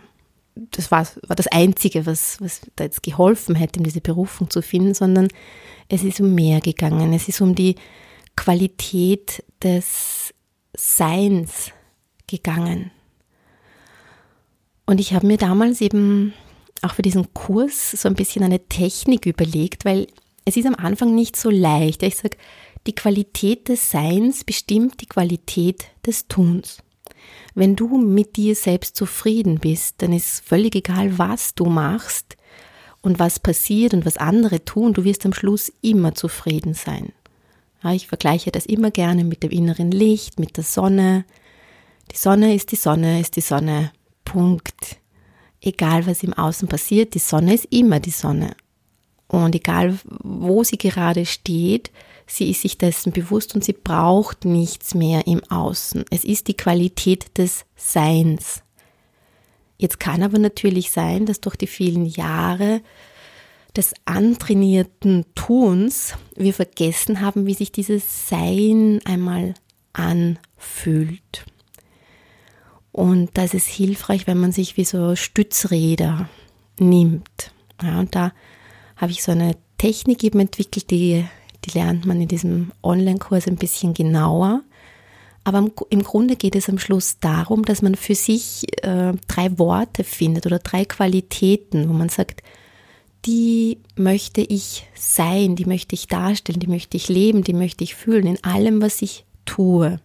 das 0.55 0.91
war, 0.91 1.07
war 1.27 1.37
das 1.37 1.47
Einzige, 1.47 2.05
was, 2.05 2.41
was 2.41 2.61
da 2.77 2.85
jetzt 2.85 3.03
geholfen 3.03 3.55
hätte, 3.55 3.79
um 3.81 3.85
diese 3.85 4.01
Berufung 4.01 4.51
zu 4.51 4.61
finden, 4.61 4.95
sondern 4.95 5.29
es 5.89 6.03
ist 6.03 6.21
um 6.21 6.35
mehr 6.35 6.61
gegangen. 6.61 7.13
Es 7.13 7.29
ist 7.29 7.41
um 7.41 7.55
die 7.55 7.77
Qualität 8.37 9.45
des 9.63 10.35
Seins 10.77 11.71
gegangen. 12.27 12.91
Und 14.85 15.01
ich 15.01 15.15
habe 15.15 15.27
mir 15.27 15.39
damals 15.39 15.81
eben 15.81 16.35
auch 16.83 16.95
für 16.95 17.03
diesen 17.03 17.33
Kurs 17.35 17.93
so 17.93 18.09
ein 18.09 18.15
bisschen 18.15 18.43
eine 18.43 18.69
Technik 18.69 19.27
überlegt, 19.27 19.85
weil 19.85 20.09
es 20.45 20.57
ist 20.57 20.67
am 20.67 20.75
Anfang 20.75 21.15
nicht 21.15 21.37
so 21.37 21.51
leicht. 21.51 22.03
Ich 22.03 22.17
sage, 22.17 22.37
die 22.87 22.95
Qualität 22.95 23.69
des 23.69 23.91
Seins 23.91 24.45
bestimmt 24.45 25.01
die 25.01 25.07
Qualität 25.07 25.87
des 26.05 26.27
Tuns. 26.27 26.79
Wenn 27.55 27.77
du 27.77 27.99
mit 27.99 28.37
dir 28.37 28.57
selbst 28.57 28.97
zufrieden 28.97 29.59
bist, 29.61 29.97
dann 29.99 30.13
ist 30.13 30.45
völlig 30.45 30.75
egal, 30.75 31.19
was 31.19 31.55
du 31.55 31.67
machst 31.67 32.37
und 33.03 33.19
was 33.19 33.39
passiert 33.39 33.95
und 33.95 34.07
was 34.07 34.17
andere 34.17 34.65
tun, 34.65 34.95
du 34.95 35.05
wirst 35.05 35.25
am 35.27 35.33
Schluss 35.33 35.73
immer 35.83 36.15
zufrieden 36.15 36.75
sein. 36.75 37.13
Ja, 37.83 37.93
ich 37.93 38.07
vergleiche 38.07 38.51
das 38.51 38.67
immer 38.67 38.91
gerne 38.91 39.25
mit 39.25 39.43
dem 39.43 39.51
inneren 39.51 39.91
Licht, 39.91 40.41
mit 40.41 40.57
der 40.57 40.65
Sonne. 40.65 41.25
Die 42.11 42.17
Sonne 42.17 42.55
ist 42.55 42.73
die 42.73 42.77
Sonne, 42.77 43.21
ist 43.21 43.37
die 43.37 43.41
Sonne. 43.41 43.93
Punkt. 44.25 45.02
Egal 45.63 46.07
was 46.07 46.23
im 46.23 46.35
Außen 46.35 46.69
passiert, 46.69 47.15
die 47.15 47.21
Sonne 47.21 47.55
ist 47.55 47.67
immer 47.71 48.01
die 48.01 48.11
Sonne. 48.11 48.55
Und 49.29 49.55
egal 49.55 49.99
wo 50.05 50.63
sie 50.65 50.77
gerade 50.77 51.25
steht, 51.25 51.91
Sie 52.27 52.51
ist 52.51 52.63
sich 52.63 52.79
dessen 52.79 53.13
bewusst 53.13 53.55
und 53.55 53.63
sie 53.63 53.75
braucht 53.75 54.47
nichts 54.47 54.95
mehr 54.95 55.27
im 55.27 55.43
Außen. 55.51 56.07
Es 56.11 56.25
ist 56.25 56.49
die 56.49 56.57
Qualität 56.57 57.37
des 57.37 57.67
Seins. 57.77 58.63
Jetzt 59.77 60.01
kann 60.01 60.23
aber 60.23 60.39
natürlich 60.39 60.91
sein, 60.91 61.27
dass 61.27 61.41
durch 61.41 61.57
die 61.57 61.67
vielen 61.67 62.07
Jahre 62.07 62.81
des 63.77 63.93
antrainierten 64.07 65.27
Tuns 65.35 66.15
wir 66.35 66.55
vergessen 66.55 67.21
haben, 67.21 67.45
wie 67.45 67.55
sich 67.55 67.71
dieses 67.71 68.29
Sein 68.29 69.01
einmal 69.05 69.55
anfühlt. 69.93 71.45
Und 72.93 73.31
da 73.35 73.45
ist 73.45 73.55
es 73.55 73.67
hilfreich, 73.67 74.27
wenn 74.27 74.39
man 74.39 74.53
sich 74.53 74.77
wie 74.77 74.85
so 74.85 75.17
Stützräder 75.17 76.29
nimmt. 76.79 77.53
Ja, 77.83 77.99
und 77.99 78.15
da 78.15 78.33
habe 78.97 79.13
ich 79.13 79.23
so 79.23 79.33
eine 79.33 79.57
Technik 79.79 80.23
eben 80.23 80.41
entwickelt, 80.41 80.91
die 80.91 81.25
die 81.65 81.79
lernt 81.79 82.07
man 82.07 82.21
in 82.21 82.29
diesem 82.29 82.73
Online-Kurs 82.83 83.47
ein 83.47 83.57
bisschen 83.57 83.95
genauer. 83.95 84.63
Aber 85.45 85.69
im 85.91 86.03
Grunde 86.03 86.37
geht 86.37 86.55
es 86.55 86.69
am 86.69 86.79
Schluss 86.79 87.19
darum, 87.19 87.65
dass 87.65 87.83
man 87.83 87.97
für 87.97 88.15
sich 88.15 88.65
äh, 88.85 89.13
drei 89.27 89.59
Worte 89.59 90.05
findet 90.05 90.47
oder 90.47 90.61
drei 90.61 90.85
Qualitäten, 90.85 91.89
wo 91.89 91.93
man 91.93 92.09
sagt, 92.09 92.43
die 93.25 93.79
möchte 93.97 94.41
ich 94.41 94.87
sein, 94.95 95.57
die 95.57 95.65
möchte 95.65 95.95
ich 95.95 96.07
darstellen, 96.07 96.61
die 96.61 96.69
möchte 96.69 96.97
ich 96.97 97.09
leben, 97.09 97.43
die 97.43 97.55
möchte 97.55 97.83
ich 97.83 97.95
fühlen 97.95 98.27
in 98.27 98.45
allem, 98.45 98.81
was 98.83 99.03
ich 99.03 99.25
tue. 99.45 100.01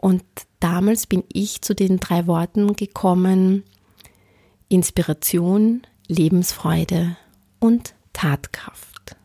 Und 0.00 0.24
damals 0.60 1.06
bin 1.06 1.24
ich 1.30 1.60
zu 1.60 1.74
den 1.74 2.00
drei 2.00 2.26
Worten 2.26 2.74
gekommen, 2.74 3.64
Inspiration, 4.70 5.82
Lebensfreude 6.08 7.18
und 7.58 7.94
Tatkraft. 8.14 9.16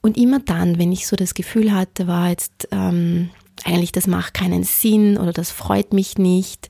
Und 0.00 0.16
immer 0.16 0.40
dann, 0.40 0.78
wenn 0.78 0.90
ich 0.90 1.06
so 1.06 1.14
das 1.14 1.34
Gefühl 1.34 1.72
hatte, 1.72 2.08
war 2.08 2.30
jetzt 2.30 2.66
ähm, 2.72 3.30
eigentlich, 3.64 3.92
das 3.92 4.08
macht 4.08 4.34
keinen 4.34 4.64
Sinn 4.64 5.16
oder 5.16 5.32
das 5.32 5.52
freut 5.52 5.92
mich 5.92 6.18
nicht, 6.18 6.68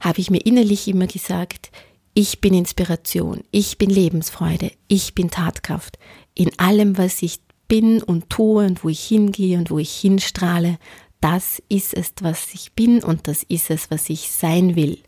habe 0.00 0.18
ich 0.18 0.32
mir 0.32 0.44
innerlich 0.44 0.88
immer 0.88 1.06
gesagt, 1.06 1.70
ich 2.12 2.40
bin 2.40 2.54
Inspiration, 2.54 3.44
ich 3.52 3.78
bin 3.78 3.90
Lebensfreude, 3.90 4.72
ich 4.88 5.14
bin 5.14 5.30
Tatkraft. 5.30 5.98
In 6.34 6.58
allem, 6.58 6.98
was 6.98 7.22
ich 7.22 7.38
bin 7.68 8.02
und 8.02 8.30
tue 8.30 8.66
und 8.66 8.84
wo 8.84 8.88
ich 8.88 9.04
hingehe 9.04 9.58
und 9.58 9.70
wo 9.70 9.78
ich 9.78 9.94
hinstrahle, 9.94 10.78
das 11.24 11.62
ist 11.70 11.94
es, 11.94 12.12
was 12.20 12.52
ich 12.52 12.74
bin 12.74 13.02
und 13.02 13.28
das 13.28 13.44
ist 13.44 13.70
es, 13.70 13.90
was 13.90 14.10
ich 14.10 14.30
sein 14.30 14.76
will. 14.76 14.98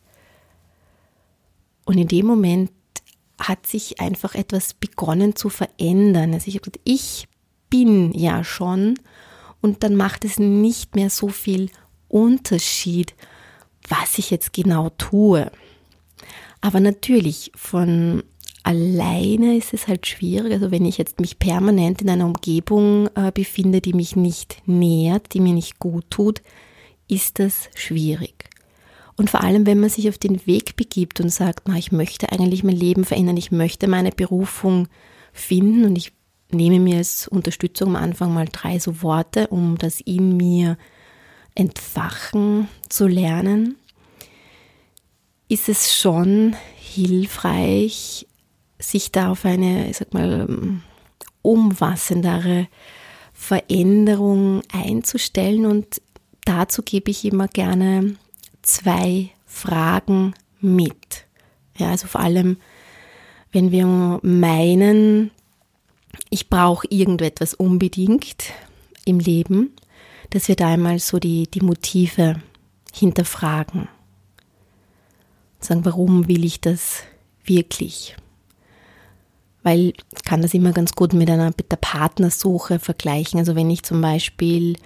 Und 1.85 1.99
in 1.99 2.09
dem 2.09 2.25
Moment 2.25 2.71
hat 3.39 3.67
sich 3.67 4.01
einfach 4.01 4.35
etwas 4.35 4.73
begonnen 4.73 5.37
zu 5.37 5.51
verändern. 5.51 6.33
Also 6.33 6.49
ich 6.49 6.55
habe 6.55 6.71
gesagt, 6.71 6.81
ich 6.85 7.29
bin 7.69 8.13
ja 8.15 8.45
schon 8.45 8.99
und 9.61 9.83
dann 9.83 9.95
macht 9.95 10.25
es 10.25 10.39
nicht 10.39 10.97
mehr 10.97 11.11
so 11.11 11.29
viel 11.29 11.69
Unterschied, 12.09 13.15
was 13.87 14.17
ich 14.17 14.31
jetzt 14.31 14.55
genau 14.55 14.89
tue. 14.97 15.53
Aber 16.63 16.81
natürlich, 16.81 17.53
von 17.55 18.25
alleine 18.67 19.57
ist 19.57 19.73
es 19.73 19.87
halt 19.87 20.07
schwierig. 20.07 20.53
Also 20.53 20.73
wenn 20.73 20.85
ich 20.85 20.99
jetzt 20.99 21.21
mich 21.21 21.39
permanent 21.39 22.03
in 22.03 22.11
einer 22.11 22.27
Umgebung 22.27 23.09
äh, 23.15 23.31
befinde, 23.33 23.81
die 23.81 23.93
mich 23.93 24.17
nicht 24.17 24.61
nährt, 24.67 25.35
die 25.35 25.41
mir 25.41 25.55
nicht 25.55 25.79
gut 25.79 26.05
tut, 26.11 26.43
ist 27.07 27.39
das 27.39 27.71
schwierig. 27.77 28.51
Und 29.17 29.31
vor 29.31 29.43
allem, 29.43 29.67
wenn 29.67 29.79
man 29.79 29.89
sich 29.89 30.09
auf 30.09 30.19
den 30.19 30.45
Weg 30.47 30.75
begibt 30.75 31.21
und 31.21 31.31
sagt, 31.31 31.69
na, 31.69 31.77
ich 31.77 31.93
möchte 31.93 32.33
eigentlich 32.33 32.65
mein 32.65 32.77
Leben 32.77 33.05
verändern, 33.05 33.37
ich 33.37 33.53
möchte 33.53 33.87
meine 33.87 34.11
Berufung 34.11 34.89
finden 35.33 35.85
und 35.85 35.97
ich 35.97 36.13
nehme 36.51 36.81
mir 36.81 36.97
als 36.97 37.29
Unterstützung 37.29 37.91
am 37.91 38.03
Anfang 38.03 38.35
mal 38.35 38.47
drei 38.51 38.81
so 38.81 39.01
Worte, 39.01 39.47
um 39.47 39.79
das 39.79 40.01
in 40.01 40.37
mir 40.37 40.77
entfachen 41.55 42.69
zu 42.89 43.07
lernen, 43.07 43.77
ist 45.49 45.69
es 45.69 45.95
schon 45.95 46.57
hilfreich, 46.77 48.27
sich 48.79 49.13
da 49.13 49.31
auf 49.31 49.45
eine, 49.45 49.89
ich 49.89 49.97
sag 49.99 50.13
mal, 50.13 50.47
umfassendere 51.43 52.69
Veränderung 53.33 54.63
einzustellen 54.73 55.67
und 55.67 56.01
dazu 56.45 56.83
gebe 56.83 57.11
ich 57.11 57.25
immer 57.25 57.49
gerne 57.49 58.17
zwei 58.63 59.31
Fragen 59.45 60.35
mit. 60.61 61.27
Ja, 61.77 61.91
also 61.91 62.07
vor 62.07 62.21
allem, 62.21 62.57
wenn 63.53 63.71
wir 63.71 64.19
meinen, 64.23 65.31
ich 66.31 66.49
brauche 66.49 66.87
irgendetwas 66.91 67.55
unbedingt 67.55 68.53
im 69.05 69.21
Leben, 69.21 69.75
dass 70.31 70.49
wir 70.49 70.57
da 70.57 70.69
einmal 70.69 70.99
so 70.99 71.19
die, 71.19 71.47
die 71.47 71.61
Motive 71.61 72.43
hinterfragen. 72.93 73.89
Sagen, 75.61 75.85
warum 75.85 76.29
will 76.29 76.45
ich 76.45 76.61
das 76.61 77.03
wirklich? 77.45 78.17
Weil 79.67 79.95
ich 80.15 80.23
kann 80.25 80.43
das 80.43 80.55
immer 80.55 80.71
ganz 80.71 80.93
gut 80.93 81.13
mit 81.13 81.29
einer 81.29 81.47
mit 81.47 81.73
der 81.73 81.77
Partnersuche 81.77 82.79
vergleichen. 82.79 83.41
Also 83.41 83.57
wenn 83.57 83.69
ich 83.69 83.83
zum 83.83 84.01
Beispiel 84.01 84.77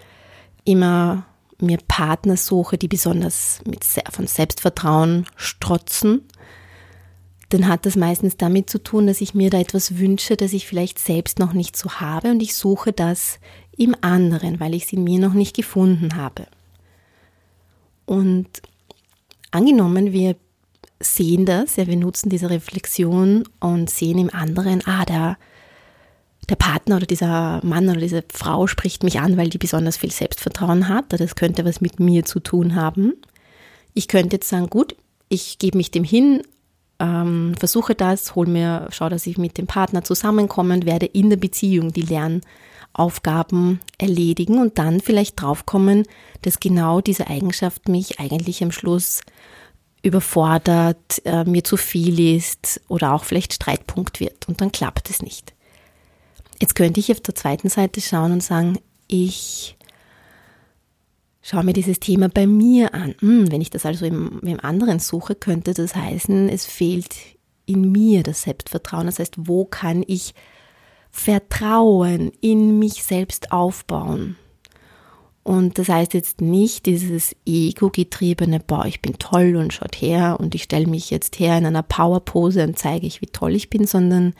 immer 0.65 1.27
mir 1.59 1.77
Partner 1.87 2.39
suche, 2.39 2.79
die 2.79 2.89
besonders 2.89 3.61
mit, 3.67 3.85
von 3.85 4.27
Selbstvertrauen 4.27 5.27
strotzen, 5.37 6.23
dann 7.51 7.69
hat 7.69 7.85
das 7.85 7.95
meistens 7.95 8.39
damit 8.39 8.71
zu 8.71 8.83
tun, 8.83 9.07
dass 9.07 9.21
ich 9.21 9.35
mir 9.35 9.51
da 9.51 9.61
etwas 9.61 9.99
wünsche, 9.99 10.39
das 10.39 10.55
ich 10.55 10.67
vielleicht 10.67 10.99
selbst 10.99 11.39
noch 11.39 11.53
nicht 11.53 11.77
so 11.77 11.91
habe 11.97 12.31
und 12.31 12.41
ich 12.41 12.55
suche 12.55 12.95
das 12.95 13.39
im 13.77 13.95
anderen, 14.01 14.61
weil 14.61 14.73
ich 14.73 14.85
es 14.85 14.95
in 14.95 15.05
mir 15.05 15.19
noch 15.19 15.35
nicht 15.35 15.55
gefunden 15.55 16.17
habe. 16.17 16.47
Und 18.07 18.49
angenommen, 19.51 20.15
wir 20.15 20.37
sehen 21.01 21.47
das, 21.47 21.77
ja, 21.77 21.87
wir 21.87 21.97
nutzen 21.97 22.29
diese 22.29 22.51
Reflexion 22.51 23.45
und 23.59 23.91
sehen 23.91 24.19
im 24.19 24.33
anderen, 24.33 24.83
ah, 24.87 25.05
der, 25.05 25.39
der 26.49 26.57
Partner 26.57 26.97
oder 26.97 27.07
dieser 27.07 27.61
Mann 27.65 27.89
oder 27.89 28.01
diese 28.01 28.25
Frau 28.33 28.67
spricht 28.67 29.03
mich 29.03 29.21
an, 29.21 29.37
weil 29.37 29.49
die 29.49 29.59
besonders 29.59 29.97
viel 29.97 30.13
Selbstvertrauen 30.13 30.89
hat, 30.89 31.07
das 31.09 31.35
könnte 31.37 31.65
was 31.65 31.81
mit 31.81 32.01
mir 32.01 32.25
zu 32.25 32.41
tun 32.41 32.75
haben. 32.75 33.15
Ich 33.95 34.09
könnte 34.09 34.37
jetzt 34.37 34.49
sagen, 34.49 34.69
gut, 34.69 34.95
ich 35.29 35.59
gebe 35.59 35.79
mich 35.79 35.91
dem 35.91 36.05
hin 36.05 36.43
ähm, 37.01 37.55
versuche 37.59 37.95
das, 37.95 38.35
hol 38.35 38.47
mir, 38.47 38.87
schau, 38.91 39.09
dass 39.09 39.27
ich 39.27 39.39
mit 39.39 39.59
dem 39.59 39.67
Partner 39.67 40.05
zusammenkomme 40.05 40.75
und 40.75 40.87
werde 40.87 41.07
in 41.07 41.31
der 41.31 41.39
Beziehung 41.39 41.93
die 41.93 42.03
Lernaufgaben 42.03 43.81
erledigen 43.99 44.61
und 44.61 44.79
dann 44.79 45.01
vielleicht 45.01 45.41
draufkommen, 45.41 46.05
dass 46.43 46.61
genau 46.61 47.01
diese 47.01 47.27
Eigenschaft 47.29 47.89
mich 47.89 48.21
eigentlich 48.21 48.63
am 48.63 48.71
Schluss 48.71 49.23
überfordert, 50.03 51.23
äh, 51.25 51.45
mir 51.45 51.65
zu 51.65 51.77
viel 51.77 52.37
ist 52.37 52.81
oder 52.89 53.13
auch 53.13 53.25
vielleicht 53.25 53.55
Streitpunkt 53.55 54.21
wird 54.21 54.49
und 54.49 54.61
dann 54.61 54.73
klappt 54.73 55.11
es 55.11 55.23
nicht. 55.23 55.55
Jetzt 56.61 56.75
könnte 56.75 57.01
ich 57.01 57.11
auf 57.11 57.21
der 57.21 57.35
zweiten 57.35 57.69
Seite 57.69 58.01
schauen 58.01 58.33
und 58.33 58.43
sagen, 58.43 58.79
ich 59.09 59.77
schaue 61.43 61.65
mir 61.65 61.73
dieses 61.73 62.01
Thema 62.01 62.29
bei 62.29 62.47
mir 62.47 62.95
an. 62.95 63.15
Hm, 63.21 63.51
wenn 63.51 63.61
ich 63.61 63.71
das 63.71 63.87
also 63.87 64.05
im, 64.07 64.41
im 64.41 64.61
anderen 64.61 64.99
suche, 64.99 65.35
könnte 65.35 65.75
das 65.75 65.95
heißen, 65.95 66.49
es 66.49 66.67
fehlt 66.67 67.15
in 67.67 67.93
mir 67.93 68.23
das 68.23 68.43
Selbstvertrauen. 68.43 69.07
Das 69.07 69.19
heißt, 69.19 69.35
wo 69.37 69.65
kann 69.65 70.05
ich 70.07 70.35
Vertrauen 71.11 72.33
in 72.41 72.79
mich 72.79 73.03
selbst 73.05 73.53
aufbauen? 73.53 74.37
Und 75.43 75.79
das 75.79 75.89
heißt 75.89 76.15
jetzt 76.15 76.41
nicht 76.41 76.87
dieses 76.87 77.35
ego-getriebene, 77.47 78.61
boah, 78.61 78.85
ich 78.85 79.01
bin 79.01 79.19
toll 79.19 79.57
und 79.57 79.73
schaut 79.73 79.97
her 79.97 80.37
und 80.39 80.55
ich 80.55 80.65
stelle 80.65 80.87
mich 80.87 81.11
jetzt 81.11 81.39
her 81.39 81.57
in 81.57 81.67
einer 81.67 81.83
Powerpose 81.83 82.63
und 82.63 82.79
zeige 82.79 83.07
ich, 83.07 83.23
wie 83.23 83.27
toll 83.27 83.55
ich 83.55 83.71
bin, 83.71 83.87
sondern 83.87 84.35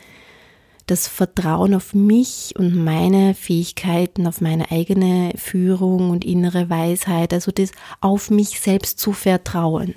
das 0.85 1.07
Vertrauen 1.07 1.73
auf 1.73 1.93
mich 1.93 2.53
und 2.57 2.75
meine 2.75 3.33
Fähigkeiten, 3.33 4.27
auf 4.27 4.41
meine 4.41 4.71
eigene 4.71 5.31
Führung 5.37 6.09
und 6.09 6.25
innere 6.25 6.69
Weisheit, 6.69 7.33
also 7.33 7.51
das 7.51 7.71
auf 7.99 8.29
mich 8.29 8.59
selbst 8.59 8.99
zu 8.99 9.13
vertrauen. 9.13 9.95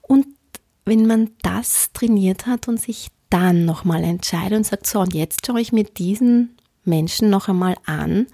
Und 0.00 0.26
wenn 0.84 1.06
man 1.06 1.30
das 1.42 1.92
trainiert 1.92 2.46
hat 2.46 2.68
und 2.68 2.80
sich 2.80 3.08
dann 3.30 3.64
nochmal 3.64 4.04
entscheidet 4.04 4.58
und 4.58 4.66
sagt, 4.66 4.86
so, 4.86 5.00
und 5.00 5.14
jetzt 5.14 5.46
schaue 5.46 5.60
ich 5.60 5.72
mir 5.72 5.84
diesen 5.84 6.56
Menschen 6.84 7.30
noch 7.30 7.48
einmal 7.48 7.76
an, 7.84 8.26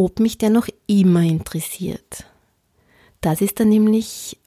ob 0.00 0.18
mich 0.18 0.38
der 0.38 0.48
noch 0.48 0.66
immer 0.86 1.20
interessiert. 1.20 2.24
Das 3.20 3.42
ist 3.42 3.60
dann 3.60 3.68
nämlich 3.68 4.38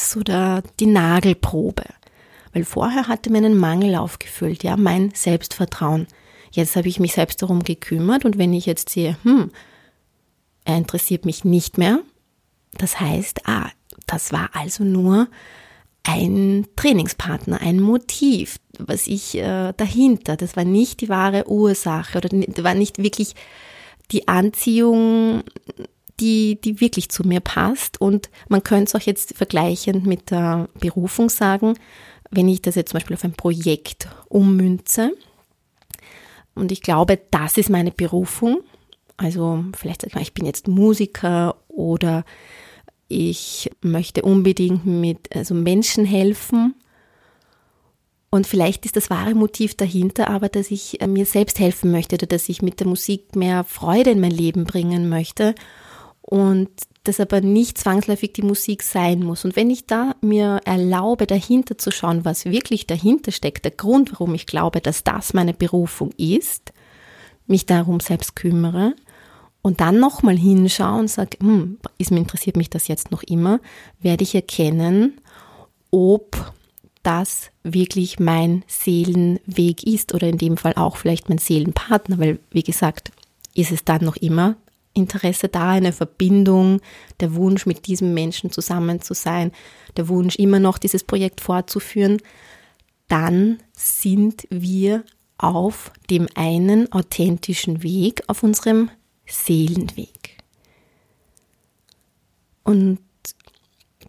so 0.00 0.20
der, 0.20 0.62
die 0.80 0.86
Nagelprobe. 0.86 1.84
Weil 2.54 2.64
vorher 2.64 3.06
hatte 3.06 3.28
mir 3.28 3.38
einen 3.38 3.58
Mangel 3.58 3.96
aufgefüllt, 3.96 4.62
ja, 4.62 4.78
mein 4.78 5.12
Selbstvertrauen. 5.14 6.06
Jetzt 6.52 6.74
habe 6.74 6.88
ich 6.88 6.98
mich 6.98 7.12
selbst 7.12 7.42
darum 7.42 7.62
gekümmert 7.62 8.24
und 8.24 8.38
wenn 8.38 8.54
ich 8.54 8.64
jetzt 8.64 8.88
sehe, 8.88 9.18
hm, 9.24 9.50
er 10.64 10.78
interessiert 10.78 11.26
mich 11.26 11.44
nicht 11.44 11.76
mehr, 11.76 11.98
das 12.78 12.98
heißt, 12.98 13.46
ah, 13.46 13.68
das 14.06 14.32
war 14.32 14.50
also 14.54 14.84
nur 14.84 15.28
ein 16.02 16.66
Trainingspartner, 16.76 17.60
ein 17.60 17.78
Motiv, 17.78 18.56
was 18.78 19.06
ich 19.06 19.34
äh, 19.34 19.74
dahinter, 19.76 20.38
das 20.38 20.56
war 20.56 20.64
nicht 20.64 21.02
die 21.02 21.10
wahre 21.10 21.46
Ursache 21.46 22.16
oder 22.16 22.30
war 22.64 22.74
nicht 22.74 23.02
wirklich 23.02 23.34
die 24.10 24.28
Anziehung, 24.28 25.42
die, 26.20 26.60
die 26.60 26.80
wirklich 26.80 27.08
zu 27.08 27.26
mir 27.26 27.40
passt. 27.40 28.00
Und 28.00 28.30
man 28.48 28.62
könnte 28.62 28.84
es 28.84 28.94
auch 28.94 29.06
jetzt 29.06 29.36
vergleichend 29.36 30.06
mit 30.06 30.30
der 30.30 30.68
Berufung 30.78 31.30
sagen, 31.30 31.74
wenn 32.30 32.48
ich 32.48 32.62
das 32.62 32.74
jetzt 32.74 32.90
zum 32.90 32.98
Beispiel 32.98 33.16
auf 33.16 33.24
ein 33.24 33.34
Projekt 33.34 34.08
ummünze 34.28 35.12
und 36.54 36.72
ich 36.72 36.82
glaube, 36.82 37.18
das 37.30 37.56
ist 37.56 37.70
meine 37.70 37.90
Berufung, 37.90 38.60
also 39.16 39.64
vielleicht 39.76 40.02
sage 40.02 40.10
ich 40.10 40.14
mal, 40.14 40.22
ich 40.22 40.34
bin 40.34 40.46
jetzt 40.46 40.68
Musiker 40.68 41.56
oder 41.68 42.24
ich 43.08 43.70
möchte 43.82 44.22
unbedingt 44.22 44.86
mit 44.86 45.34
also 45.34 45.54
Menschen 45.54 46.04
helfen. 46.04 46.74
Und 48.34 48.46
vielleicht 48.46 48.86
ist 48.86 48.96
das 48.96 49.10
wahre 49.10 49.34
Motiv 49.34 49.74
dahinter 49.74 50.30
aber, 50.30 50.48
dass 50.48 50.70
ich 50.70 51.02
äh, 51.02 51.06
mir 51.06 51.26
selbst 51.26 51.58
helfen 51.58 51.92
möchte 51.92 52.16
oder 52.16 52.26
dass 52.26 52.48
ich 52.48 52.62
mit 52.62 52.80
der 52.80 52.86
Musik 52.86 53.36
mehr 53.36 53.62
Freude 53.62 54.10
in 54.10 54.20
mein 54.20 54.30
Leben 54.30 54.64
bringen 54.64 55.10
möchte. 55.10 55.54
Und 56.22 56.70
das 57.04 57.20
aber 57.20 57.42
nicht 57.42 57.76
zwangsläufig 57.76 58.32
die 58.32 58.40
Musik 58.40 58.84
sein 58.84 59.22
muss. 59.22 59.44
Und 59.44 59.54
wenn 59.54 59.68
ich 59.68 59.86
da 59.86 60.14
mir 60.22 60.62
erlaube, 60.64 61.26
dahinter 61.26 61.76
zu 61.76 61.90
schauen, 61.90 62.24
was 62.24 62.46
wirklich 62.46 62.86
dahinter 62.86 63.32
steckt, 63.32 63.66
der 63.66 63.72
Grund, 63.72 64.12
warum 64.12 64.34
ich 64.34 64.46
glaube, 64.46 64.80
dass 64.80 65.04
das 65.04 65.34
meine 65.34 65.52
Berufung 65.52 66.12
ist, 66.16 66.72
mich 67.46 67.66
darum 67.66 68.00
selbst 68.00 68.34
kümmere 68.34 68.94
und 69.60 69.82
dann 69.82 70.00
nochmal 70.00 70.38
hinschaue 70.38 71.00
und 71.00 71.08
sage, 71.08 71.36
hm, 71.38 71.78
ist 71.98 72.10
interessiert 72.10 72.56
mich 72.56 72.70
das 72.70 72.88
jetzt 72.88 73.10
noch 73.10 73.24
immer, 73.24 73.60
werde 74.00 74.22
ich 74.22 74.34
erkennen, 74.34 75.20
ob 75.90 76.54
das 77.02 77.50
wirklich 77.62 78.18
mein 78.18 78.64
Seelenweg 78.66 79.82
ist 79.82 80.14
oder 80.14 80.28
in 80.28 80.38
dem 80.38 80.56
Fall 80.56 80.74
auch 80.74 80.96
vielleicht 80.96 81.28
mein 81.28 81.38
Seelenpartner, 81.38 82.18
weil 82.18 82.38
wie 82.50 82.62
gesagt, 82.62 83.12
ist 83.54 83.72
es 83.72 83.84
dann 83.84 84.04
noch 84.04 84.16
immer 84.16 84.56
Interesse 84.94 85.48
da, 85.48 85.70
eine 85.70 85.92
Verbindung, 85.92 86.80
der 87.20 87.34
Wunsch, 87.34 87.66
mit 87.66 87.86
diesem 87.86 88.14
Menschen 88.14 88.50
zusammen 88.50 89.00
zu 89.00 89.14
sein, 89.14 89.52
der 89.96 90.08
Wunsch, 90.08 90.36
immer 90.36 90.60
noch 90.60 90.78
dieses 90.78 91.02
Projekt 91.04 91.40
fortzuführen, 91.40 92.18
dann 93.08 93.58
sind 93.72 94.46
wir 94.50 95.04
auf 95.38 95.92
dem 96.10 96.28
einen 96.34 96.92
authentischen 96.92 97.82
Weg, 97.82 98.22
auf 98.26 98.42
unserem 98.42 98.90
Seelenweg. 99.26 100.38
Und 102.64 102.98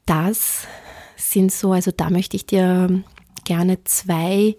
das 0.06 0.68
sind 1.16 1.52
so, 1.52 1.72
also 1.72 1.92
da 1.92 2.10
möchte 2.10 2.36
ich 2.36 2.46
dir 2.46 3.04
gerne 3.46 3.84
zwei 3.84 4.56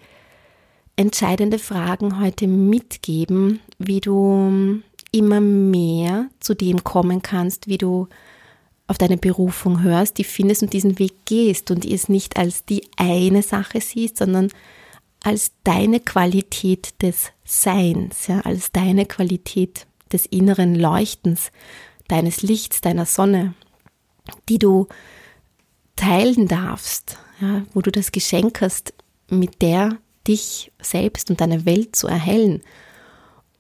entscheidende 0.97 1.59
Fragen 1.59 2.21
heute 2.21 2.47
mitgeben, 2.47 3.61
wie 3.79 4.01
du 4.01 4.81
immer 5.11 5.41
mehr 5.41 6.29
zu 6.41 6.55
dem 6.55 6.85
kommen 6.85 7.23
kannst, 7.23 7.67
wie 7.67 7.79
du 7.79 8.09
auf 8.87 8.99
deine 8.99 9.17
Berufung 9.17 9.83
hörst, 9.83 10.19
die 10.19 10.25
findest 10.25 10.63
und 10.63 10.73
diesen 10.73 10.99
Weg 10.99 11.13
gehst 11.25 11.71
und 11.71 11.85
es 11.85 12.09
nicht 12.09 12.37
als 12.37 12.65
die 12.65 12.83
eine 12.97 13.43
Sache 13.43 13.81
siehst, 13.81 14.19
sondern 14.19 14.51
als 15.23 15.53
deine 15.65 16.01
Qualität 16.01 17.01
des 17.01 17.33
Seins, 17.45 18.27
ja, 18.27 18.41
als 18.41 18.73
deine 18.73 19.07
Qualität 19.07 19.87
des 20.13 20.27
inneren 20.27 20.75
Leuchtens, 20.75 21.51
deines 22.09 22.43
Lichts, 22.43 22.83
deiner 22.83 23.07
Sonne, 23.07 23.55
die 24.49 24.59
du 24.59 24.87
teilen 25.97 26.49
darfst, 26.49 27.19
ja, 27.41 27.63
wo 27.73 27.81
du 27.81 27.91
das 27.91 28.13
Geschenk 28.13 28.61
hast, 28.61 28.95
mit 29.29 29.63
der 29.63 29.99
dich 30.27 30.73
selbst 30.81 31.31
und 31.31 31.41
deine 31.41 31.67
Welt 31.67 31.97
zu 31.97 32.07
erhellen 32.07 32.63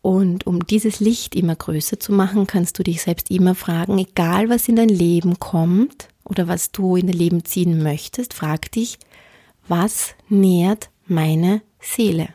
und 0.04 0.46
um 0.46 0.66
dieses 0.66 1.00
Licht 1.00 1.34
immer 1.34 1.56
größer 1.56 1.98
zu 1.98 2.12
machen, 2.12 2.46
kannst 2.46 2.78
du 2.78 2.82
dich 2.82 3.00
selbst 3.00 3.30
immer 3.30 3.54
fragen, 3.54 3.96
egal 3.96 4.50
was 4.50 4.68
in 4.68 4.76
dein 4.76 4.90
Leben 4.90 5.38
kommt 5.38 6.10
oder 6.24 6.46
was 6.46 6.70
du 6.72 6.96
in 6.96 7.06
dein 7.06 7.16
Leben 7.16 7.46
ziehen 7.46 7.82
möchtest, 7.82 8.34
frag 8.34 8.70
dich, 8.70 8.98
was 9.66 10.14
nährt 10.28 10.90
meine 11.06 11.62
Seele? 11.80 12.28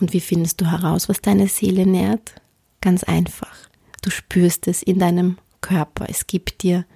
Und 0.00 0.14
wie 0.14 0.20
findest 0.20 0.62
du 0.62 0.70
heraus, 0.70 1.10
was 1.10 1.20
deine 1.20 1.48
Seele 1.48 1.84
nährt? 1.84 2.36
Ganz 2.80 3.04
einfach. 3.04 3.54
Du 4.00 4.08
spürst 4.08 4.66
es 4.66 4.82
in 4.82 4.98
deinem 4.98 5.36
Körper. 5.60 6.06
Es 6.08 6.26
gibt 6.26 6.62
dir 6.62 6.86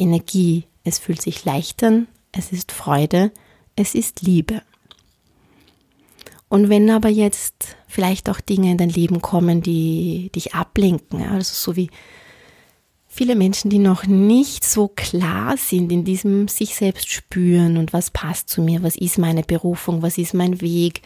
Energie. 0.00 0.64
Es 0.84 0.98
fühlt 0.98 1.22
sich 1.22 1.44
leicht 1.44 1.82
an. 1.82 2.08
Es 2.32 2.52
ist 2.52 2.72
Freude. 2.72 3.32
Es 3.76 3.94
ist 3.94 4.22
Liebe. 4.22 4.62
Und 6.48 6.68
wenn 6.68 6.90
aber 6.90 7.08
jetzt 7.08 7.76
vielleicht 7.86 8.28
auch 8.28 8.40
Dinge 8.40 8.72
in 8.72 8.78
dein 8.78 8.90
Leben 8.90 9.22
kommen, 9.22 9.62
die 9.62 10.30
dich 10.34 10.54
ablenken, 10.54 11.22
also 11.22 11.54
so 11.54 11.76
wie 11.76 11.90
viele 13.06 13.36
Menschen, 13.36 13.70
die 13.70 13.78
noch 13.78 14.06
nicht 14.06 14.64
so 14.64 14.88
klar 14.88 15.56
sind 15.56 15.92
in 15.92 16.04
diesem 16.04 16.48
sich 16.48 16.74
selbst 16.74 17.08
spüren 17.08 17.76
und 17.76 17.92
was 17.92 18.10
passt 18.10 18.48
zu 18.48 18.62
mir, 18.62 18.82
was 18.82 18.96
ist 18.96 19.18
meine 19.18 19.42
Berufung, 19.42 20.02
was 20.02 20.18
ist 20.18 20.34
mein 20.34 20.60
Weg, 20.60 21.02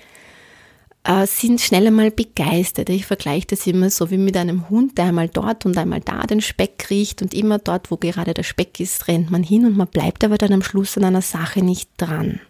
äh, 1.04 1.26
sind 1.26 1.60
schnell 1.60 1.86
einmal 1.86 2.10
begeistert. 2.10 2.88
Ich 2.88 3.06
vergleiche 3.06 3.48
das 3.48 3.66
immer 3.66 3.90
so 3.90 4.10
wie 4.10 4.18
mit 4.18 4.36
einem 4.36 4.70
Hund, 4.70 4.98
der 4.98 5.06
einmal 5.06 5.28
dort 5.28 5.66
und 5.66 5.76
einmal 5.76 6.00
da 6.00 6.22
den 6.22 6.40
Speck 6.40 6.88
riecht 6.90 7.22
und 7.22 7.34
immer 7.34 7.58
dort, 7.58 7.90
wo 7.90 7.96
gerade 7.96 8.34
der 8.34 8.42
Speck 8.42 8.80
ist, 8.80 9.06
rennt 9.06 9.30
man 9.30 9.42
hin 9.42 9.66
und 9.66 9.76
man 9.76 9.88
bleibt 9.88 10.24
aber 10.24 10.38
dann 10.38 10.52
am 10.52 10.62
Schluss 10.62 10.96
an 10.96 11.04
einer 11.04 11.22
Sache 11.22 11.62
nicht 11.62 11.90
dran. 11.98 12.40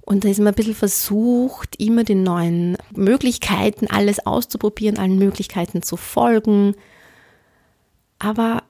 Und 0.00 0.24
da 0.24 0.28
ist 0.28 0.38
man 0.38 0.48
ein 0.48 0.54
bisschen 0.54 0.74
versucht, 0.74 1.80
immer 1.80 2.04
den 2.04 2.22
neuen 2.22 2.78
Möglichkeiten, 2.94 3.88
alles 3.88 4.24
auszuprobieren, 4.24 4.98
allen 4.98 5.18
Möglichkeiten 5.18 5.82
zu 5.82 5.96
folgen. 5.96 6.76
Aber 8.20 8.62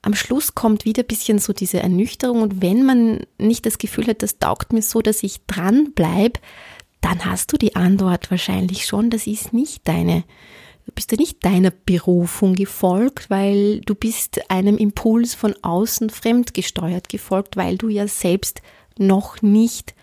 am 0.00 0.14
Schluss 0.14 0.54
kommt 0.54 0.86
wieder 0.86 1.02
ein 1.02 1.06
bisschen 1.06 1.38
so 1.38 1.52
diese 1.52 1.80
Ernüchterung. 1.80 2.40
Und 2.40 2.62
wenn 2.62 2.86
man 2.86 3.20
nicht 3.36 3.66
das 3.66 3.76
Gefühl 3.76 4.06
hat, 4.06 4.22
das 4.22 4.38
taugt 4.38 4.72
mir 4.72 4.80
so, 4.80 5.02
dass 5.02 5.22
ich 5.22 5.44
dran 5.46 5.92
bleibe, 5.92 6.40
dann 7.00 7.24
hast 7.24 7.52
du 7.52 7.56
die 7.56 7.76
Antwort 7.76 8.30
wahrscheinlich 8.30 8.86
schon, 8.86 9.10
das 9.10 9.26
ist 9.26 9.52
nicht 9.52 9.86
deine, 9.88 10.24
du 10.86 10.92
bist 10.92 11.12
ja 11.12 11.18
nicht 11.18 11.44
deiner 11.44 11.70
Berufung 11.70 12.54
gefolgt, 12.54 13.30
weil 13.30 13.80
du 13.80 13.94
bist 13.94 14.50
einem 14.50 14.76
Impuls 14.76 15.34
von 15.34 15.54
außen 15.62 16.10
fremdgesteuert 16.10 17.08
gefolgt, 17.08 17.56
weil 17.56 17.78
du 17.78 17.88
ja 17.88 18.06
selbst 18.06 18.62
noch 18.98 19.40
nicht 19.42 19.94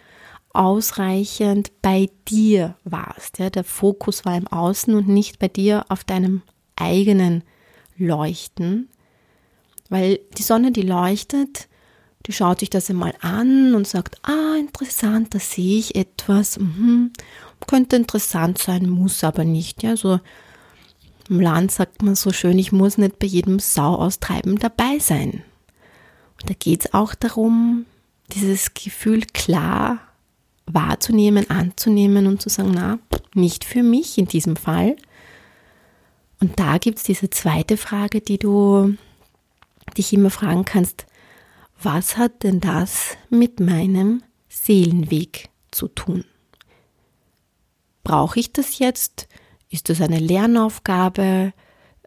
ausreichend 0.53 1.71
bei 1.81 2.09
dir 2.27 2.75
warst. 2.83 3.37
Ja, 3.37 3.49
der 3.49 3.63
Fokus 3.63 4.25
war 4.25 4.35
im 4.35 4.47
Außen 4.47 4.95
und 4.95 5.07
nicht 5.07 5.37
bei 5.37 5.47
dir 5.47 5.85
auf 5.89 6.03
deinem 6.03 6.41
eigenen 6.75 7.43
Leuchten. 7.95 8.89
Weil 9.89 10.19
die 10.37 10.43
Sonne, 10.43 10.71
die 10.71 10.81
leuchtet, 10.81 11.67
die 12.27 12.33
schaut 12.33 12.59
sich 12.59 12.69
das 12.69 12.89
einmal 12.89 13.13
an 13.21 13.73
und 13.73 13.87
sagt, 13.87 14.17
ah, 14.23 14.55
interessant, 14.59 15.33
da 15.33 15.39
sehe 15.39 15.79
ich 15.79 15.95
etwas, 15.95 16.59
mhm, 16.59 17.11
könnte 17.65 17.95
interessant 17.95 18.57
sein, 18.57 18.89
muss 18.89 19.23
aber 19.23 19.45
nicht. 19.45 19.81
Ja, 19.81 19.95
so 19.95 20.19
im 21.29 21.39
Land 21.39 21.71
sagt 21.71 22.01
man 22.01 22.15
so 22.15 22.31
schön, 22.31 22.59
ich 22.59 22.71
muss 22.71 22.97
nicht 22.97 23.19
bei 23.19 23.27
jedem 23.27 23.59
Sau 23.59 23.95
austreiben 23.95 24.59
dabei 24.59 24.99
sein. 24.99 25.43
Und 26.41 26.49
da 26.49 26.53
geht 26.53 26.85
es 26.85 26.93
auch 26.93 27.15
darum, 27.15 27.85
dieses 28.33 28.73
Gefühl 28.73 29.21
klar 29.33 29.99
wahrzunehmen, 30.65 31.49
anzunehmen 31.49 32.27
und 32.27 32.41
zu 32.41 32.49
sagen, 32.49 32.71
na, 32.73 32.99
nicht 33.33 33.63
für 33.63 33.83
mich 33.83 34.17
in 34.17 34.27
diesem 34.27 34.57
Fall. 34.57 34.97
Und 36.39 36.59
da 36.59 36.77
gibt 36.77 36.97
es 36.97 37.03
diese 37.03 37.29
zweite 37.29 37.77
Frage, 37.77 38.21
die 38.21 38.37
du 38.37 38.95
dich 39.97 40.13
immer 40.13 40.29
fragen 40.29 40.65
kannst, 40.65 41.06
was 41.81 42.17
hat 42.17 42.43
denn 42.43 42.59
das 42.59 43.17
mit 43.29 43.59
meinem 43.59 44.23
Seelenweg 44.49 45.49
zu 45.71 45.87
tun? 45.87 46.25
Brauche 48.03 48.39
ich 48.39 48.53
das 48.53 48.79
jetzt? 48.79 49.27
Ist 49.69 49.89
das 49.89 50.01
eine 50.01 50.19
Lernaufgabe? 50.19 51.53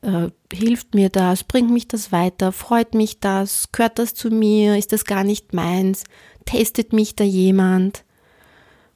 Äh, 0.03 0.31
hilft 0.53 0.95
mir 0.95 1.11
das? 1.11 1.45
Bringt 1.45 1.71
mich 1.71 1.89
das 1.89 2.11
weiter? 2.11 2.53
Freut 2.53 2.95
mich 2.95 3.21
das? 3.21 3.71
Gehört 3.73 3.99
das 3.99 4.15
zu 4.15 4.31
mir? 4.31 4.77
Ist 4.77 4.93
das 4.93 5.05
gar 5.05 5.25
nicht 5.25 5.53
meins? 5.53 6.05
Testet 6.47 6.93
mich 6.93 7.17
da 7.17 7.25
jemand? 7.25 8.05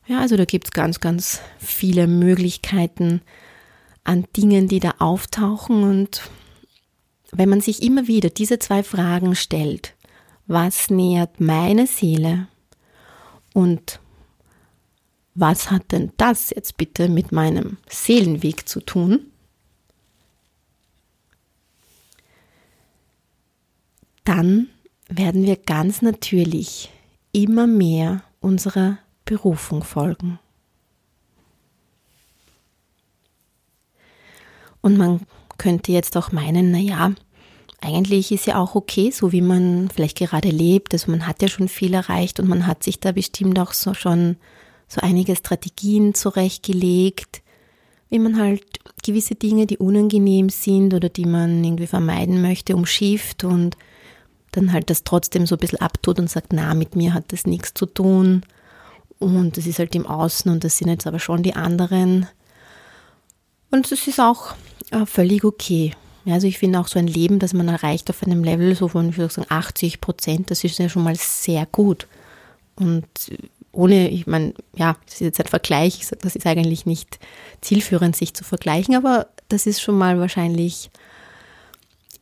Ja, 0.07 0.21
also 0.21 0.37
da 0.37 0.45
gibt 0.45 0.67
es 0.67 0.71
ganz, 0.73 1.01
ganz 1.01 1.41
viele 1.59 2.07
Möglichkeiten 2.07 3.23
an 4.03 4.27
Dingen, 4.37 4.69
die 4.69 4.81
da 4.81 4.95
auftauchen. 4.99 5.83
Und 5.83 6.23
wenn 7.33 7.49
man 7.49 7.61
sich 7.61 7.83
immer 7.83 8.07
wieder 8.07 8.31
diese 8.31 8.59
zwei 8.59 8.83
Fragen 8.83 9.35
stellt, 9.35 9.94
was 10.47 10.91
nährt 10.91 11.41
meine 11.41 11.87
Seele 11.87 12.49
und 13.53 14.01
was 15.35 15.71
hat 15.71 15.91
denn 15.91 16.13
das 16.17 16.51
jetzt 16.51 16.77
bitte 16.77 17.09
mit 17.09 17.33
meinem 17.33 17.79
Seelenweg 17.89 18.69
zu 18.69 18.81
tun? 18.81 19.33
Dann 24.25 24.69
werden 25.09 25.45
wir 25.45 25.57
ganz 25.57 26.03
natürlich 26.03 26.91
immer 27.33 27.67
mehr 27.67 28.23
unserer 28.41 28.99
Berufung 29.25 29.83
folgen. 29.83 30.39
Und 34.81 34.97
man 34.97 35.27
könnte 35.59 35.93
jetzt 35.93 36.17
auch 36.17 36.31
meinen, 36.31 36.71
na 36.71 36.79
ja, 36.79 37.15
eigentlich 37.81 38.33
ist 38.33 38.47
ja 38.47 38.59
auch 38.59 38.75
okay, 38.75 39.11
so 39.11 39.33
wie 39.33 39.43
man 39.43 39.89
vielleicht 39.95 40.19
gerade 40.19 40.49
lebt. 40.49 40.93
Also 40.95 41.11
man 41.11 41.27
hat 41.27 41.43
ja 41.43 41.49
schon 41.49 41.69
viel 41.69 41.95
erreicht 41.95 42.41
und 42.41 42.49
man 42.49 42.67
hat 42.67 42.83
sich 42.83 43.01
da 43.01 43.13
bestimmt 43.13 43.59
auch 43.59 43.73
so 43.73 43.95
schon 43.95 44.37
so 44.89 45.01
einige 45.01 45.35
Strategien 45.37 46.15
zurechtgelegt, 46.15 47.43
wie 48.11 48.19
man 48.19 48.39
halt 48.39 48.65
gewisse 49.03 49.35
Dinge, 49.35 49.67
die 49.67 49.79
unangenehm 49.79 50.49
sind 50.49 50.95
oder 50.95 51.09
die 51.09 51.27
man 51.27 51.65
irgendwie 51.65 51.87
vermeiden 51.87 52.43
möchte, 52.43 52.77
umschifft 52.77 53.45
und 53.45 53.77
dann 54.53 54.73
halt 54.73 54.89
das 54.89 55.05
trotzdem 55.05 55.47
so 55.47 55.57
ein 55.57 55.59
bisschen 55.59 55.81
abtut 55.81 56.19
und 56.19 56.31
sagt, 56.31 56.53
na, 56.53 56.75
mit 56.75 56.97
mir 56.97 57.13
hat 57.13 57.33
das 57.33 57.47
nichts 57.47 57.75
zu 57.75 57.87
tun. 57.87 58.43
Und 59.19 59.57
das 59.57 59.67
ist 59.67 59.79
halt 59.79 59.95
im 59.95 60.07
Außen 60.07 60.51
und 60.51 60.65
das 60.65 60.79
sind 60.79 60.89
jetzt 60.89 61.07
aber 61.07 61.19
schon 61.19 61.43
die 61.43 61.55
anderen. 61.55 62.29
Und 63.71 63.91
das 63.91 64.07
ist 64.07 64.21
auch 64.21 64.55
äh, 64.91 65.07
völlig 65.07 65.45
okay. 65.45 65.93
Also 66.27 66.47
ich 66.47 66.59
finde 66.59 66.81
auch 66.81 66.89
so 66.89 66.99
ein 66.99 67.07
Leben, 67.07 67.39
das 67.39 67.53
man 67.53 67.69
erreicht 67.69 68.09
auf 68.11 68.23
einem 68.23 68.45
Level 68.45 68.75
so 68.75 68.89
von, 68.89 69.11
ich 69.11 69.19
würde 69.19 69.33
sagen, 69.33 69.47
80 69.51 70.01
Prozent, 70.01 70.51
das 70.51 70.65
ist 70.65 70.79
ja 70.79 70.89
schon 70.89 71.05
mal 71.05 71.17
sehr 71.17 71.67
gut. 71.67 72.07
Und 72.77 73.07
ohne, 73.73 74.09
ich 74.09 74.27
meine, 74.27 74.55
ja, 74.75 74.97
das 75.05 75.15
ist 75.15 75.21
jetzt 75.21 75.41
ein 75.41 75.49
Vergleich, 75.49 75.99
ich 75.99 76.07
sage, 76.07 76.23
das 76.23 76.37
ist 76.37 76.47
eigentlich 76.47 76.87
nicht 76.87 77.19
zielführend, 77.61 78.17
sich 78.17 78.35
zu 78.35 78.45
vergleichen, 78.45 78.95
aber 78.95 79.29
das 79.49 79.67
ist 79.67 79.83
schon 79.83 79.99
mal 79.99 80.19
wahrscheinlich 80.19 80.91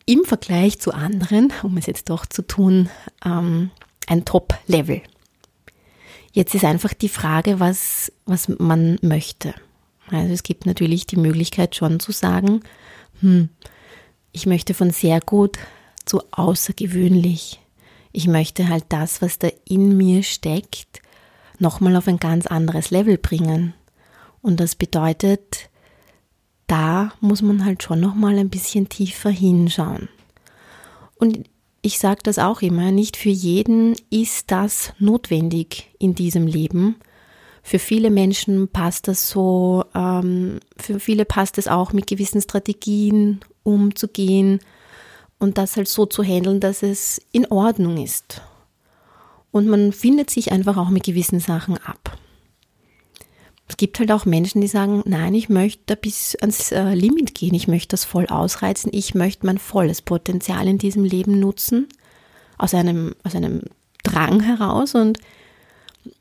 im 0.07 0.25
Vergleich 0.25 0.81
zu 0.81 0.93
anderen, 0.93 1.53
um 1.63 1.77
es 1.77 1.87
jetzt 1.87 2.11
doch 2.11 2.27
zu 2.27 2.43
tun, 2.43 2.89
ähm, 3.25 3.71
ein 4.09 4.25
Top-Level. 4.25 5.01
Jetzt 6.33 6.55
ist 6.55 6.65
einfach 6.65 6.95
die 6.95 7.09
Frage, 7.09 7.61
was, 7.61 8.11
was 8.25 8.49
man 8.49 8.99
möchte. 9.03 9.55
Also 10.11 10.33
es 10.33 10.43
gibt 10.43 10.67
natürlich 10.67 11.07
die 11.07 11.17
Möglichkeit 11.17 11.77
schon 11.77 12.01
zu 12.01 12.11
sagen, 12.11 12.63
hm, 13.21 13.49
ich 14.33 14.47
möchte 14.47 14.75
von 14.75 14.91
sehr 14.91 15.21
gut 15.21 15.59
zu 16.05 16.23
außergewöhnlich. 16.33 17.61
Ich 18.13 18.27
möchte 18.27 18.69
halt 18.69 18.85
das, 18.89 19.23
was 19.23 19.39
da 19.39 19.49
in 19.65 19.97
mir 19.97 20.23
steckt, 20.23 21.01
nochmal 21.59 21.97
auf 21.97 22.09
ein 22.09 22.19
ganz 22.19 22.47
anderes 22.47 22.91
Level 22.91 23.19
bringen. 23.19 23.75
Und 24.43 24.61
das 24.61 24.75
bedeutet, 24.75 25.71
da 26.67 27.13
muss 27.21 27.43
man 27.43 27.65
halt 27.65 27.83
schon 27.83 28.01
nochmal 28.01 28.39
ein 28.39 28.51
bisschen 28.51 28.89
tiefer 28.89 29.31
hinschauen. 29.31 30.09
Und 31.17 31.49
ich 31.83 31.99
sage 31.99 32.21
das 32.23 32.39
auch 32.39 32.63
immer, 32.63 32.91
nicht 32.91 33.17
für 33.17 33.29
jeden 33.29 33.97
ist 34.11 34.51
das 34.51 34.93
notwendig 34.99 35.91
in 35.99 36.15
diesem 36.15 36.47
Leben. 36.47 36.97
Für 37.63 37.79
viele 37.79 38.11
Menschen 38.11 38.69
passt 38.69 39.07
das 39.09 39.29
so, 39.29 39.85
ähm, 39.95 40.59
für 40.77 40.99
viele 40.99 41.25
passt 41.25 41.59
es 41.59 41.69
auch 41.69 41.93
mit 41.93 42.07
gewissen 42.09 42.41
Strategien 42.41 43.41
umzugehen 43.63 44.61
und 45.39 45.59
das 45.59 45.77
halt 45.77 45.89
so 45.89 46.07
zu 46.07 46.23
handeln, 46.23 46.61
dass 46.61 46.83
es 46.83 47.21
in 47.33 47.47
Ordnung 47.51 48.03
ist. 48.03 48.43
Und 49.51 49.69
man 49.69 49.93
findet 49.93 50.31
sich 50.31 50.53
einfach 50.53 50.77
auch 50.77 50.89
mit 50.89 51.05
gewissen 51.05 51.41
Sachen 51.41 51.77
ab. 51.79 52.17
Es 53.69 53.77
gibt 53.77 53.99
halt 53.99 54.13
auch 54.13 54.27
Menschen, 54.27 54.61
die 54.61 54.69
sagen, 54.69 55.03
nein, 55.07 55.35
ich 55.35 55.49
möchte 55.49 55.97
bis 55.97 56.37
ans 56.37 56.73
äh, 56.73 56.95
Limit 56.95 57.35
gehen, 57.35 57.55
ich 57.55 57.69
möchte 57.69 57.89
das 57.89 58.05
voll 58.05 58.27
ausreizen, 58.27 58.91
ich 58.93 59.15
möchte 59.15 59.47
mein 59.47 59.59
volles 59.59 60.03
Potenzial 60.03 60.69
in 60.69 60.79
diesem 60.79 61.05
Leben 61.05 61.41
nutzen, 61.41 61.89
aus 62.59 62.75
einem, 62.75 63.15
aus 63.25 63.35
einem 63.35 63.63
Drang 64.03 64.41
heraus 64.41 64.95
und 64.95 65.19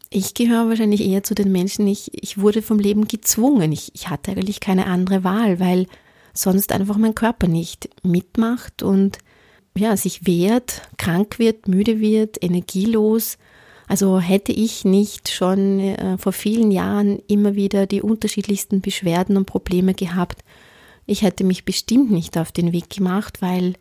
ich 0.09 0.33
gehöre 0.33 0.67
wahrscheinlich 0.67 1.01
eher 1.01 1.23
zu 1.23 1.35
den 1.35 1.51
Menschen, 1.51 1.87
ich, 1.87 2.11
ich 2.13 2.37
wurde 2.37 2.61
vom 2.61 2.79
Leben 2.79 3.07
gezwungen. 3.07 3.71
Ich, 3.71 3.91
ich 3.95 4.09
hatte 4.09 4.31
eigentlich 4.31 4.59
keine 4.59 4.85
andere 4.85 5.23
Wahl, 5.23 5.59
weil 5.59 5.87
sonst 6.33 6.71
einfach 6.71 6.97
mein 6.97 7.15
Körper 7.15 7.47
nicht 7.47 7.89
mitmacht 8.03 8.83
und 8.83 9.17
ja, 9.77 9.95
sich 9.95 10.25
wehrt, 10.25 10.81
krank 10.97 11.39
wird, 11.39 11.67
müde 11.67 11.99
wird, 11.99 12.43
energielos. 12.43 13.37
Also 13.87 14.19
hätte 14.19 14.51
ich 14.51 14.85
nicht 14.85 15.29
schon 15.29 15.79
äh, 15.79 16.17
vor 16.17 16.33
vielen 16.33 16.71
Jahren 16.71 17.19
immer 17.27 17.55
wieder 17.55 17.85
die 17.85 18.01
unterschiedlichsten 18.01 18.81
Beschwerden 18.81 19.37
und 19.37 19.45
Probleme 19.45 19.93
gehabt, 19.93 20.43
ich 21.05 21.23
hätte 21.23 21.43
mich 21.43 21.65
bestimmt 21.65 22.11
nicht 22.11 22.37
auf 22.37 22.51
den 22.51 22.71
Weg 22.71 22.89
gemacht, 22.89 23.41
weil 23.41 23.73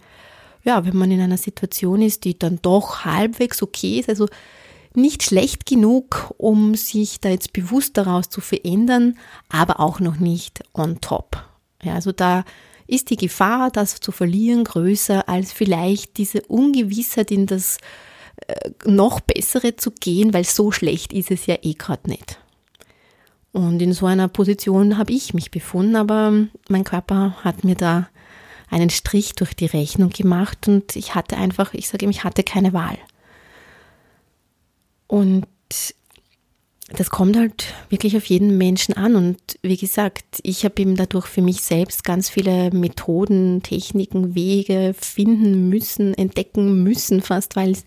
ja, 0.65 0.85
wenn 0.85 0.97
man 0.97 1.11
in 1.11 1.21
einer 1.21 1.37
Situation 1.37 2.03
ist, 2.03 2.25
die 2.25 2.39
dann 2.39 2.59
doch 2.61 3.05
halbwegs 3.05 3.63
okay 3.63 4.01
ist, 4.01 4.09
also 4.09 4.27
nicht 4.95 5.23
schlecht 5.23 5.67
genug, 5.67 6.35
um 6.39 6.75
sich 6.75 7.21
da 7.21 7.29
jetzt 7.29 7.53
bewusst 7.53 7.97
daraus 7.97 8.29
zu 8.29 8.41
verändern, 8.41 9.17
aber 9.49 9.81
auch 9.81 10.01
noch 10.01 10.17
nicht 10.17 10.63
on 10.75 11.01
top. 11.01 11.45
Ja, 11.83 11.95
also 11.95 12.13
da 12.13 12.45
ist 12.87 13.11
die 13.11 13.17
Gefahr, 13.17 13.71
das 13.71 14.01
zu 14.01 14.13
verlieren, 14.13 14.65
größer 14.65 15.29
als 15.29 15.53
vielleicht 15.53 16.19
diese 16.19 16.43
Ungewissheit 16.43 17.31
in 17.31 17.47
das 17.47 17.79
äh, 18.47 18.71
noch 18.85 19.21
bessere 19.21 19.77
zu 19.77 19.93
gehen, 19.93 20.35
weil 20.35 20.45
so 20.45 20.73
schlecht 20.73 21.13
ist 21.13 21.31
es 21.31 21.47
ja 21.47 21.57
eh 21.63 21.75
gerade 21.75 22.11
nicht. 22.11 22.39
Und 23.53 23.81
in 23.83 23.93
so 23.93 24.07
einer 24.07 24.29
Position 24.29 24.99
habe 24.99 25.13
ich 25.13 25.35
mich 25.35 25.51
befunden, 25.51 25.97
aber 25.97 26.33
mein 26.69 26.85
Körper 26.85 27.37
hat 27.43 27.65
mir 27.65 27.75
da 27.75 28.09
einen 28.69 28.91
Strich 28.91 29.35
durch 29.35 29.55
die 29.55 29.67
Rechnung 29.67 30.11
gemacht 30.11 30.69
und 30.69 30.95
ich 30.95 31.15
hatte 31.15 31.37
einfach, 31.37 31.75
ich 31.75 31.89
sage 31.89 32.05
ihm, 32.05 32.11
ich 32.11 32.23
hatte 32.23 32.45
keine 32.45 32.73
Wahl. 32.73 32.97
Und 35.09 35.47
das 36.97 37.11
kommt 37.11 37.37
halt 37.37 37.73
wirklich 37.89 38.17
auf 38.17 38.25
jeden 38.27 38.59
Menschen 38.59 38.97
an. 38.97 39.15
Und 39.15 39.39
wie 39.63 39.77
gesagt, 39.77 40.41
ich 40.43 40.65
habe 40.65 40.81
eben 40.83 40.97
dadurch 40.97 41.27
für 41.27 41.43
mich 41.43 41.63
selbst 41.63 42.05
ganz 42.05 42.29
viele 42.29 42.71
Methoden, 42.73 43.63
Techniken, 43.63 44.35
Wege 44.35 44.95
finden 44.99 45.69
müssen, 45.69 46.15
entdecken 46.15 46.83
müssen, 46.83 47.23
fast, 47.23 47.55
weil 47.55 47.73
es, 47.73 47.85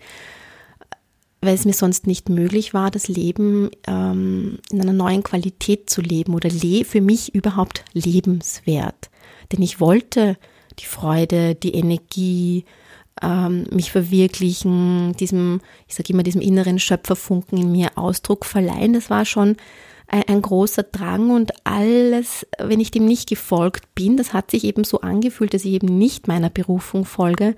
weil 1.42 1.56
es 1.56 1.66
mir 1.66 1.74
sonst 1.74 2.08
nicht 2.08 2.30
möglich 2.30 2.74
war, 2.74 2.92
das 2.92 3.10
Leben 3.10 3.72
ähm, 3.88 4.60
in 4.72 4.82
einer 4.82 4.94
neuen 4.94 5.24
Qualität 5.24 5.90
zu 5.90 6.02
leben 6.02 6.34
oder 6.34 6.50
le 6.50 6.86
für 6.86 7.02
mich 7.02 7.36
überhaupt 7.36 7.84
lebenswert. 7.94 9.10
Denn 9.52 9.62
ich 9.62 9.82
wollte 9.82 10.38
die 10.80 10.86
Freude, 10.86 11.56
die 11.56 11.76
Energie, 11.76 12.64
ähm, 13.22 13.66
mich 13.72 13.92
verwirklichen, 13.92 15.14
diesem, 15.14 15.62
ich 15.88 15.96
sage 15.96 16.14
immer, 16.14 16.24
diesem 16.24 16.42
inneren 16.42 16.80
Schöpferfunken 16.80 17.58
in 17.58 17.72
mir 17.72 17.92
Ausdruck 17.96 18.46
verleihen. 18.46 18.94
Das 18.94 19.10
war 19.10 19.26
schon 19.26 19.58
ein, 20.08 20.24
ein, 20.28 20.42
großer 20.42 20.84
Drang 20.84 21.32
und 21.32 21.52
alles, 21.64 22.48
wenn 22.60 22.80
ich 22.80 22.92
dem 22.92 23.06
nicht 23.06 23.30
gefolgt 23.30 23.96
bin, 23.96 24.18
das 24.18 24.34
hat 24.34 24.52
sich 24.52 24.64
eben 24.64 24.84
so 24.84 25.02
angefühlt, 25.02 25.54
dass 25.54 25.66
ich 25.66 25.74
eben 25.74 25.98
nicht 25.98 26.28
meiner 26.28 26.50
Berufung 26.50 27.06
folge, 27.06 27.56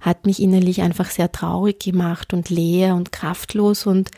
hat 0.00 0.26
mich 0.26 0.40
innerlich 0.40 0.82
einfach 0.82 1.10
sehr 1.10 1.32
traurig 1.32 1.80
gemacht 1.80 2.34
und 2.34 2.50
leer 2.50 2.94
und 2.94 3.10
kraftlos 3.10 3.86
und 3.86 4.10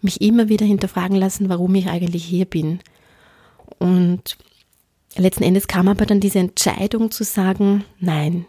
mich 0.00 0.20
immer 0.20 0.48
wieder 0.48 0.66
hinterfragen 0.66 1.16
lassen, 1.16 1.48
warum 1.48 1.74
ich 1.74 1.88
eigentlich 1.88 2.24
hier 2.24 2.44
bin. 2.44 2.80
Und 3.78 4.36
letzten 5.16 5.44
Endes 5.44 5.68
kam 5.68 5.88
aber 5.88 6.06
dann 6.06 6.20
diese 6.20 6.40
Entscheidung 6.40 7.10
zu 7.10 7.24
sagen, 7.24 7.84
nein, 8.00 8.46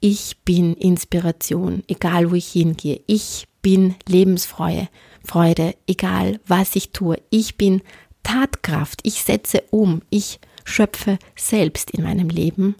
ich 0.00 0.38
bin 0.44 0.74
Inspiration, 0.74 1.82
egal 1.88 2.30
wo 2.30 2.34
ich 2.34 2.48
hingehe. 2.48 3.00
Ich 3.06 3.46
bin 3.62 3.94
Lebensfreude, 4.06 4.88
Freude, 5.24 5.74
egal 5.86 6.40
was 6.46 6.76
ich 6.76 6.90
tue. 6.90 7.20
Ich 7.30 7.56
bin 7.56 7.82
Tatkraft. 8.22 9.00
Ich 9.02 9.22
setze 9.22 9.62
um. 9.70 10.02
Ich 10.10 10.40
schöpfe 10.64 11.18
selbst 11.36 11.90
in 11.90 12.02
meinem 12.02 12.28
Leben. 12.28 12.76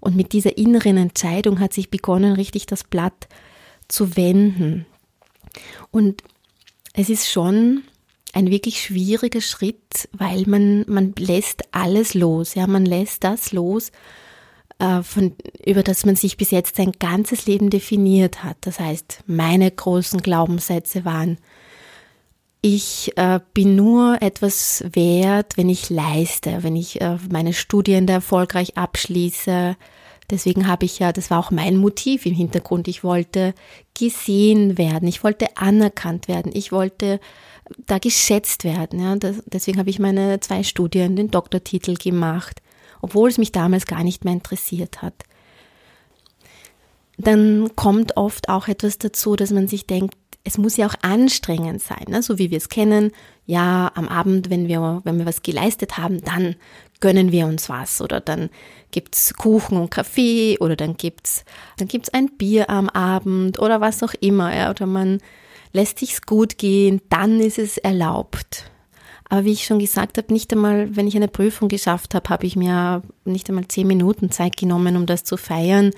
Und 0.00 0.16
mit 0.16 0.32
dieser 0.32 0.58
inneren 0.58 0.96
Entscheidung 0.96 1.60
hat 1.60 1.72
sich 1.72 1.90
begonnen, 1.90 2.32
richtig 2.34 2.66
das 2.66 2.84
Blatt 2.84 3.28
zu 3.88 4.16
wenden. 4.16 4.86
Und 5.90 6.22
es 6.92 7.08
ist 7.08 7.30
schon 7.30 7.82
ein 8.32 8.50
wirklich 8.50 8.82
schwieriger 8.82 9.40
Schritt, 9.40 10.08
weil 10.12 10.44
man, 10.46 10.84
man 10.88 11.14
lässt 11.18 11.62
alles 11.72 12.14
los. 12.14 12.54
Ja, 12.54 12.66
man 12.66 12.84
lässt 12.84 13.24
das 13.24 13.52
los, 13.52 13.92
von, 14.78 15.34
über 15.64 15.82
das 15.82 16.04
man 16.04 16.16
sich 16.16 16.36
bis 16.36 16.50
jetzt 16.50 16.76
sein 16.76 16.92
ganzes 16.98 17.46
Leben 17.46 17.70
definiert 17.70 18.44
hat. 18.44 18.58
Das 18.60 18.78
heißt, 18.78 19.24
meine 19.26 19.70
großen 19.70 20.20
Glaubenssätze 20.20 21.04
waren, 21.04 21.38
ich 22.60 23.12
äh, 23.16 23.38
bin 23.54 23.76
nur 23.76 24.20
etwas 24.22 24.84
wert, 24.92 25.56
wenn 25.56 25.68
ich 25.68 25.88
leiste, 25.88 26.62
wenn 26.62 26.74
ich 26.74 27.00
äh, 27.00 27.16
meine 27.30 27.52
Studien 27.52 28.08
erfolgreich 28.08 28.76
abschließe. 28.76 29.76
Deswegen 30.30 30.66
habe 30.66 30.84
ich 30.84 30.98
ja, 30.98 31.12
das 31.12 31.30
war 31.30 31.38
auch 31.38 31.52
mein 31.52 31.76
Motiv 31.76 32.26
im 32.26 32.34
Hintergrund. 32.34 32.88
Ich 32.88 33.04
wollte 33.04 33.54
gesehen 33.96 34.78
werden, 34.78 35.06
ich 35.06 35.22
wollte 35.22 35.56
anerkannt 35.56 36.26
werden, 36.26 36.50
ich 36.52 36.72
wollte 36.72 37.20
da 37.86 37.98
geschätzt 37.98 38.64
werden. 38.64 39.00
Ja. 39.00 39.14
Das, 39.14 39.36
deswegen 39.46 39.78
habe 39.78 39.90
ich 39.90 40.00
meine 40.00 40.40
zwei 40.40 40.64
Studien, 40.64 41.14
den 41.14 41.30
Doktortitel 41.30 41.94
gemacht, 41.94 42.60
obwohl 43.06 43.28
es 43.28 43.38
mich 43.38 43.52
damals 43.52 43.86
gar 43.86 44.02
nicht 44.02 44.24
mehr 44.24 44.34
interessiert 44.34 45.00
hat. 45.00 45.14
Dann 47.18 47.70
kommt 47.76 48.16
oft 48.16 48.48
auch 48.48 48.66
etwas 48.66 48.98
dazu, 48.98 49.36
dass 49.36 49.52
man 49.52 49.68
sich 49.68 49.86
denkt, 49.86 50.16
es 50.42 50.58
muss 50.58 50.76
ja 50.76 50.88
auch 50.88 50.94
anstrengend 51.02 51.80
sein, 51.80 52.04
ne? 52.08 52.20
so 52.20 52.38
wie 52.38 52.50
wir 52.50 52.58
es 52.58 52.68
kennen. 52.68 53.12
Ja, 53.46 53.92
am 53.94 54.08
Abend, 54.08 54.50
wenn 54.50 54.66
wir, 54.66 55.02
wenn 55.04 55.18
wir 55.18 55.26
was 55.26 55.42
geleistet 55.42 55.98
haben, 55.98 56.20
dann 56.22 56.56
gönnen 56.98 57.30
wir 57.30 57.46
uns 57.46 57.68
was 57.68 58.00
oder 58.00 58.20
dann 58.20 58.50
gibt's 58.90 59.34
Kuchen 59.34 59.76
und 59.78 59.90
Kaffee 59.90 60.58
oder 60.58 60.74
dann 60.74 60.96
gibt's, 60.96 61.44
dann 61.76 61.86
gibt's 61.86 62.08
ein 62.08 62.36
Bier 62.36 62.68
am 62.70 62.88
Abend 62.88 63.60
oder 63.60 63.80
was 63.80 64.02
auch 64.02 64.14
immer, 64.20 64.52
ja, 64.54 64.68
oder 64.70 64.86
man 64.86 65.20
lässt 65.72 66.00
sich's 66.00 66.22
gut 66.22 66.58
gehen, 66.58 67.00
dann 67.08 67.40
ist 67.40 67.58
es 67.58 67.78
erlaubt. 67.78 68.70
Aber 69.28 69.44
wie 69.44 69.52
ich 69.52 69.64
schon 69.64 69.78
gesagt 69.78 70.18
habe, 70.18 70.32
nicht 70.32 70.52
einmal, 70.52 70.94
wenn 70.94 71.08
ich 71.08 71.16
eine 71.16 71.28
Prüfung 71.28 71.68
geschafft 71.68 72.14
habe, 72.14 72.28
habe 72.28 72.46
ich 72.46 72.54
mir 72.56 73.02
nicht 73.24 73.48
einmal 73.48 73.66
zehn 73.66 73.86
Minuten 73.86 74.30
Zeit 74.30 74.56
genommen, 74.56 74.96
um 74.96 75.06
das 75.06 75.24
zu 75.24 75.36
feiern. 75.36 75.90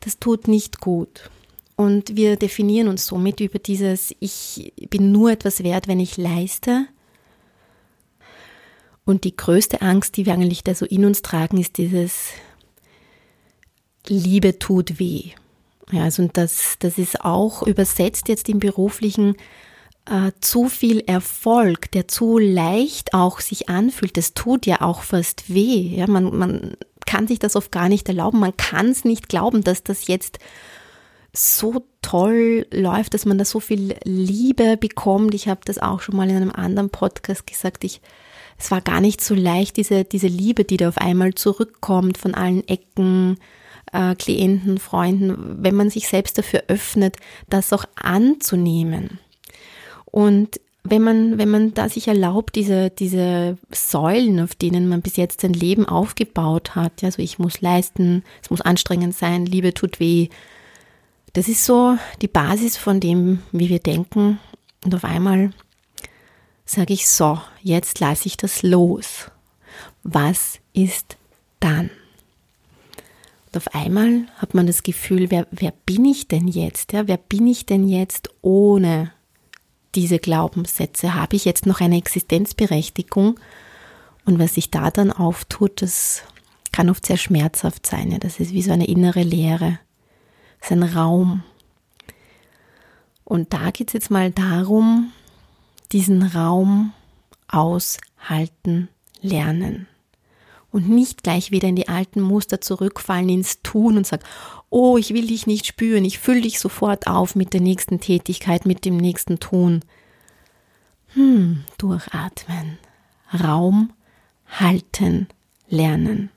Das 0.00 0.18
tut 0.18 0.46
nicht 0.46 0.80
gut. 0.80 1.30
Und 1.76 2.16
wir 2.16 2.36
definieren 2.36 2.88
uns 2.88 3.06
somit 3.06 3.40
über 3.40 3.58
dieses, 3.58 4.14
ich 4.20 4.72
bin 4.90 5.12
nur 5.12 5.30
etwas 5.30 5.62
wert, 5.62 5.88
wenn 5.88 6.00
ich 6.00 6.16
leiste. 6.16 6.86
Und 9.04 9.24
die 9.24 9.36
größte 9.36 9.80
Angst, 9.80 10.16
die 10.16 10.26
wir 10.26 10.34
eigentlich 10.34 10.64
da 10.64 10.74
so 10.74 10.84
in 10.84 11.04
uns 11.06 11.22
tragen, 11.22 11.56
ist 11.56 11.78
dieses 11.78 12.30
Liebe 14.06 14.58
tut 14.58 14.98
weh. 14.98 15.30
Ja, 15.90 16.02
also 16.02 16.28
das, 16.30 16.76
das 16.78 16.98
ist 16.98 17.24
auch 17.24 17.62
übersetzt 17.62 18.28
jetzt 18.28 18.48
im 18.48 18.58
beruflichen 18.58 19.36
äh, 20.08 20.32
zu 20.40 20.68
viel 20.68 21.00
Erfolg, 21.00 21.90
der 21.92 22.08
zu 22.08 22.38
leicht 22.38 23.14
auch 23.14 23.40
sich 23.40 23.68
anfühlt. 23.68 24.16
Das 24.16 24.34
tut 24.34 24.66
ja 24.66 24.80
auch 24.80 25.02
fast 25.02 25.52
weh. 25.52 25.94
Ja, 25.96 26.06
man, 26.06 26.36
man 26.36 26.76
kann 27.06 27.26
sich 27.26 27.38
das 27.38 27.56
oft 27.56 27.72
gar 27.72 27.88
nicht 27.88 28.08
erlauben. 28.08 28.40
Man 28.40 28.56
kann 28.56 28.88
es 28.88 29.04
nicht 29.04 29.28
glauben, 29.28 29.62
dass 29.62 29.82
das 29.82 30.06
jetzt 30.06 30.38
so 31.32 31.86
toll 32.02 32.66
läuft, 32.72 33.14
dass 33.14 33.26
man 33.26 33.38
da 33.38 33.44
so 33.44 33.60
viel 33.60 33.96
Liebe 34.04 34.76
bekommt. 34.76 35.34
Ich 35.34 35.48
habe 35.48 35.60
das 35.64 35.78
auch 35.78 36.00
schon 36.00 36.16
mal 36.16 36.28
in 36.28 36.36
einem 36.36 36.52
anderen 36.52 36.90
Podcast 36.90 37.46
gesagt. 37.46 37.84
Ich, 37.84 38.00
es 38.58 38.70
war 38.70 38.80
gar 38.80 39.00
nicht 39.00 39.20
so 39.20 39.34
leicht, 39.34 39.76
diese, 39.76 40.04
diese 40.04 40.26
Liebe, 40.26 40.64
die 40.64 40.78
da 40.78 40.88
auf 40.88 40.98
einmal 40.98 41.34
zurückkommt 41.34 42.18
von 42.18 42.34
allen 42.34 42.66
Ecken, 42.66 43.38
äh, 43.92 44.14
Klienten, 44.14 44.78
Freunden, 44.78 45.62
wenn 45.62 45.74
man 45.74 45.90
sich 45.90 46.08
selbst 46.08 46.38
dafür 46.38 46.64
öffnet, 46.68 47.16
das 47.48 47.72
auch 47.72 47.84
anzunehmen. 47.94 49.18
Und 50.18 50.60
wenn 50.82 51.02
man, 51.02 51.38
wenn 51.38 51.48
man 51.48 51.74
da 51.74 51.88
sich 51.88 52.08
erlaubt, 52.08 52.56
diese, 52.56 52.90
diese 52.90 53.56
Säulen, 53.70 54.40
auf 54.40 54.56
denen 54.56 54.88
man 54.88 55.00
bis 55.00 55.14
jetzt 55.14 55.42
sein 55.42 55.52
Leben 55.52 55.86
aufgebaut 55.86 56.74
hat, 56.74 57.02
ja, 57.02 57.10
so 57.12 57.22
ich 57.22 57.38
muss 57.38 57.60
leisten, 57.60 58.24
es 58.42 58.50
muss 58.50 58.60
anstrengend 58.60 59.14
sein, 59.14 59.46
Liebe 59.46 59.74
tut 59.74 60.00
weh, 60.00 60.28
das 61.34 61.46
ist 61.46 61.64
so 61.64 61.96
die 62.20 62.26
Basis 62.26 62.76
von 62.76 62.98
dem, 62.98 63.44
wie 63.52 63.68
wir 63.68 63.78
denken. 63.78 64.40
Und 64.84 64.92
auf 64.92 65.04
einmal 65.04 65.52
sage 66.64 66.94
ich 66.94 67.06
so, 67.06 67.40
jetzt 67.62 68.00
lasse 68.00 68.26
ich 68.26 68.36
das 68.36 68.64
los. 68.64 69.30
Was 70.02 70.58
ist 70.72 71.16
dann? 71.60 71.90
Und 73.46 73.56
auf 73.56 73.72
einmal 73.72 74.26
hat 74.38 74.52
man 74.52 74.66
das 74.66 74.82
Gefühl, 74.82 75.30
wer, 75.30 75.46
wer 75.52 75.72
bin 75.86 76.04
ich 76.04 76.26
denn 76.26 76.48
jetzt? 76.48 76.92
Ja, 76.92 77.06
wer 77.06 77.18
bin 77.18 77.46
ich 77.46 77.66
denn 77.66 77.88
jetzt 77.88 78.30
ohne 78.42 79.12
diese 79.94 80.18
Glaubenssätze? 80.18 81.14
Habe 81.14 81.36
ich 81.36 81.44
jetzt 81.44 81.66
noch 81.66 81.80
eine 81.80 81.96
Existenzberechtigung? 81.96 83.38
Und 84.24 84.38
was 84.38 84.54
sich 84.54 84.70
da 84.70 84.90
dann 84.90 85.10
auftut, 85.10 85.82
das 85.82 86.22
kann 86.72 86.90
oft 86.90 87.06
sehr 87.06 87.16
schmerzhaft 87.16 87.86
sein. 87.86 88.10
Ja, 88.10 88.18
das 88.18 88.40
ist 88.40 88.52
wie 88.52 88.62
so 88.62 88.72
eine 88.72 88.86
innere 88.86 89.22
Leere 89.22 89.78
ist 90.60 90.72
ein 90.72 90.82
Raum. 90.82 91.42
Und 93.24 93.52
da 93.52 93.70
geht 93.70 93.88
es 93.88 93.94
jetzt 93.94 94.10
mal 94.10 94.30
darum, 94.30 95.12
diesen 95.92 96.22
Raum 96.22 96.92
aushalten 97.48 98.88
lernen. 99.20 99.86
Und 100.70 100.88
nicht 100.88 101.22
gleich 101.22 101.50
wieder 101.50 101.68
in 101.68 101.76
die 101.76 101.88
alten 101.88 102.20
Muster 102.20 102.60
zurückfallen, 102.60 103.28
ins 103.30 103.62
Tun 103.62 103.96
und 103.96 104.06
sagen, 104.06 104.22
oh, 104.68 104.98
ich 104.98 105.14
will 105.14 105.26
dich 105.26 105.46
nicht 105.46 105.66
spüren, 105.66 106.04
ich 106.04 106.18
fülle 106.18 106.42
dich 106.42 106.60
sofort 106.60 107.06
auf 107.06 107.34
mit 107.34 107.54
der 107.54 107.62
nächsten 107.62 108.00
Tätigkeit, 108.00 108.66
mit 108.66 108.84
dem 108.84 108.98
nächsten 108.98 109.40
Tun. 109.40 109.80
Hm, 111.14 111.64
durchatmen, 111.78 112.78
Raum 113.32 113.92
halten, 114.46 115.28
lernen. 115.68 116.30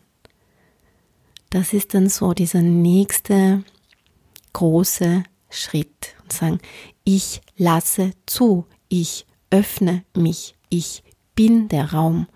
Das 1.50 1.74
ist 1.74 1.94
dann 1.94 2.08
so 2.08 2.34
dieser 2.34 2.62
nächste 2.62 3.64
große 4.54 5.24
Schritt 5.50 6.16
und 6.24 6.32
sagen, 6.32 6.60
ich 7.04 7.42
lasse 7.58 8.12
zu, 8.26 8.66
ich 8.88 9.26
öffne 9.50 10.04
mich, 10.16 10.56
ich 10.70 11.04
bin 11.36 11.68
der 11.68 11.92
Raum. 11.92 12.28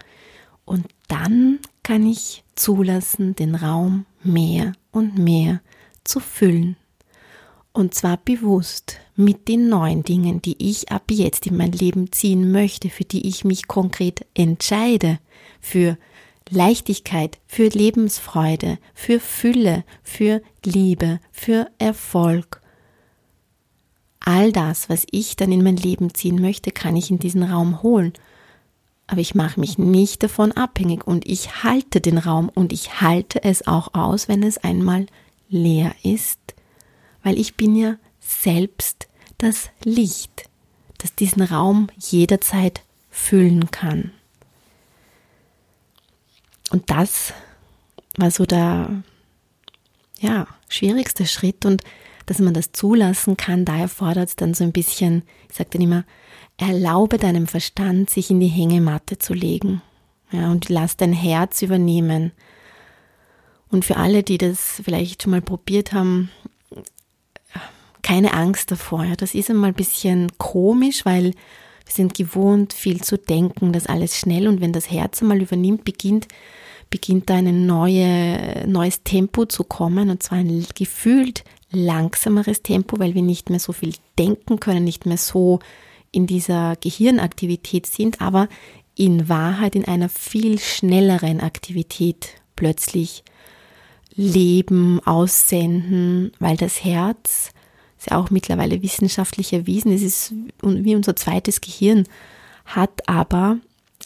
Und 0.65 0.88
dann 1.08 1.60
kann 1.86 2.08
ich 2.08 2.43
zulassen, 2.56 3.36
den 3.36 3.54
Raum 3.54 4.08
mehr 4.24 4.74
und 4.91 5.19
mehr 5.19 5.62
zu 6.04 6.19
füllen. 6.19 6.78
Und 7.74 7.93
zwar 7.93 8.17
bewusst 8.17 8.98
mit 9.15 9.48
den 9.48 9.69
neuen 9.69 10.02
Dingen, 10.02 10.41
die 10.41 10.56
ich 10.58 10.91
ab 10.91 11.12
jetzt 11.12 11.45
in 11.45 11.58
mein 11.58 11.74
Leben 11.74 12.12
ziehen 12.12 12.52
möchte, 12.52 12.89
für 12.89 13.04
die 13.04 13.28
ich 13.28 13.45
mich 13.45 13.67
konkret 13.67 14.26
entscheide, 14.34 15.19
für 15.62 15.95
Leichtigkeit, 16.50 17.38
für 17.45 17.67
Lebensfreude, 17.67 18.80
für 18.95 19.19
Fülle, 19.19 19.84
für 20.02 20.41
Liebe, 20.65 21.19
für 21.32 21.69
Erfolg. 21.78 22.62
All 24.21 24.52
das, 24.52 24.89
was 24.89 25.06
ich 25.12 25.36
dann 25.36 25.52
in 25.52 25.63
mein 25.63 25.78
Leben 25.78 26.15
ziehen 26.15 26.41
möchte, 26.41 26.71
kann 26.71 26.95
ich 26.95 27.12
in 27.12 27.19
diesen 27.19 27.43
Raum 27.43 27.84
holen. 27.84 28.13
Aber 29.08 29.22
ich 29.22 29.36
mache 29.36 29.60
mich 29.60 29.78
nicht 29.78 30.24
davon 30.24 30.52
abhängig 30.52 31.06
und 31.06 31.28
ich 31.28 31.63
halte 31.63 32.02
den 32.02 32.18
Raum 32.18 32.50
und 32.50 32.74
ich 32.74 33.02
halte 33.02 33.44
es 33.44 33.68
auch 33.68 33.94
aus, 33.94 34.28
wenn 34.28 34.41
es 34.41 34.58
einmal 34.58 35.06
leer 35.48 35.96
ist, 36.04 36.39
weil 37.24 37.39
ich 37.39 37.56
bin 37.56 37.76
ja 37.76 37.98
selbst 38.20 39.08
das 39.38 39.70
Licht, 39.84 40.50
das 40.98 41.13
diesen 41.13 41.44
Raum 41.44 41.88
jederzeit 41.98 42.82
füllen 43.12 43.70
kann. 43.70 44.12
Und 46.72 46.89
das 46.89 47.34
war 48.18 48.32
so 48.32 48.46
der, 48.46 49.04
ja, 50.20 50.48
schwierigste 50.68 51.28
Schritt 51.28 51.65
und 51.65 51.84
dass 52.25 52.39
man 52.39 52.53
das 52.53 52.71
zulassen 52.71 53.38
kann, 53.38 53.65
da 53.65 53.77
erfordert 53.77 54.29
es 54.29 54.35
dann 54.35 54.53
so 54.53 54.63
ein 54.63 54.71
bisschen, 54.71 55.23
ich 55.49 55.57
sage 55.57 55.69
dann 55.73 55.81
immer, 55.81 56.05
erlaube 56.57 57.17
deinem 57.17 57.47
Verstand, 57.47 58.09
sich 58.09 58.29
in 58.29 58.39
die 58.39 58.47
Hängematte 58.47 59.17
zu 59.17 59.33
legen. 59.33 59.81
Ja, 60.31 60.51
und 60.51 60.69
lass 60.69 60.97
dein 60.97 61.13
Herz 61.13 61.61
übernehmen. 61.61 62.31
Und 63.69 63.85
für 63.85 63.97
alle, 63.97 64.23
die 64.23 64.38
das 64.38 64.81
vielleicht 64.83 65.23
schon 65.23 65.31
mal 65.31 65.41
probiert 65.41 65.93
haben, 65.93 66.29
keine 68.01 68.33
Angst 68.33 68.71
davor. 68.71 69.03
Ja, 69.03 69.15
das 69.15 69.33
ist 69.33 69.49
einmal 69.49 69.71
ein 69.71 69.75
bisschen 69.75 70.31
komisch, 70.38 71.05
weil 71.05 71.31
wir 71.85 71.93
sind 71.93 72.13
gewohnt, 72.13 72.73
viel 72.73 73.01
zu 73.01 73.17
denken, 73.17 73.73
das 73.73 73.88
alles 73.88 74.17
schnell 74.17 74.47
und 74.47 74.61
wenn 74.61 74.73
das 74.73 74.91
Herz 74.91 75.21
einmal 75.21 75.41
übernimmt, 75.41 75.85
beginnt, 75.85 76.27
beginnt 76.89 77.29
da 77.29 77.35
ein 77.35 77.65
neue, 77.65 78.67
neues 78.67 79.03
Tempo 79.03 79.45
zu 79.45 79.63
kommen 79.63 80.09
und 80.09 80.21
zwar 80.21 80.39
ein 80.39 80.65
gefühlt 80.75 81.43
langsameres 81.71 82.62
Tempo, 82.62 82.99
weil 82.99 83.15
wir 83.15 83.21
nicht 83.21 83.49
mehr 83.49 83.60
so 83.60 83.73
viel 83.73 83.93
denken 84.17 84.60
können, 84.60 84.84
nicht 84.84 85.06
mehr 85.06 85.17
so 85.17 85.60
in 86.12 86.28
dieser 86.28 86.75
Gehirnaktivität 86.78 87.86
sind, 87.86 88.21
aber 88.21 88.47
in 88.95 89.28
Wahrheit 89.28 89.75
in 89.75 89.86
einer 89.86 90.10
viel 90.10 90.60
schnelleren 90.60 91.41
Aktivität 91.41 92.41
plötzlich 92.56 93.23
Leben 94.15 95.01
aussenden, 95.06 96.32
weil 96.39 96.56
das 96.56 96.84
Herz 96.84 97.51
ist 97.97 98.12
ja 98.12 98.17
auch 98.17 98.30
mittlerweile 98.30 98.82
wissenschaftlich 98.82 99.51
erwiesen, 99.51 99.91
es 99.91 100.01
ist 100.01 100.34
wie 100.63 100.95
unser 100.95 101.15
zweites 101.15 101.60
Gehirn, 101.60 102.06
hat 102.65 103.08
aber 103.10 103.58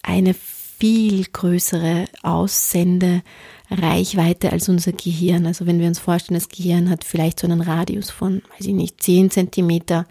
eine 0.01 0.33
viel 0.79 1.25
größere 1.25 2.05
Aussendereichweite 2.23 4.51
als 4.51 4.69
unser 4.69 4.93
Gehirn. 4.93 5.45
Also 5.45 5.65
wenn 5.65 5.79
wir 5.79 5.87
uns 5.87 5.99
vorstellen, 5.99 6.39
das 6.39 6.49
Gehirn 6.49 6.89
hat 6.89 7.03
vielleicht 7.03 7.39
so 7.39 7.47
einen 7.47 7.61
Radius 7.61 8.09
von, 8.09 8.41
weiß 8.57 8.67
ich 8.67 8.73
nicht, 8.73 9.03
10 9.03 9.29
Zentimeter 9.29 10.05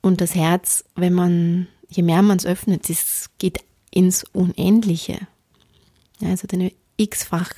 und 0.00 0.20
das 0.20 0.34
Herz, 0.34 0.84
wenn 0.96 1.12
man, 1.12 1.68
je 1.88 2.02
mehr 2.02 2.22
man 2.22 2.38
es 2.38 2.46
öffnet, 2.46 2.90
es 2.90 3.30
geht 3.38 3.60
ins 3.90 4.24
Unendliche. 4.32 5.28
Ja, 6.20 6.30
also 6.30 6.48
eine 6.52 6.72
x-fach 6.96 7.50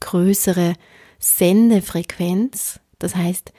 größere 0.00 0.74
Sendefrequenz. 1.18 2.80
Das 2.98 3.16
heißt, 3.16 3.54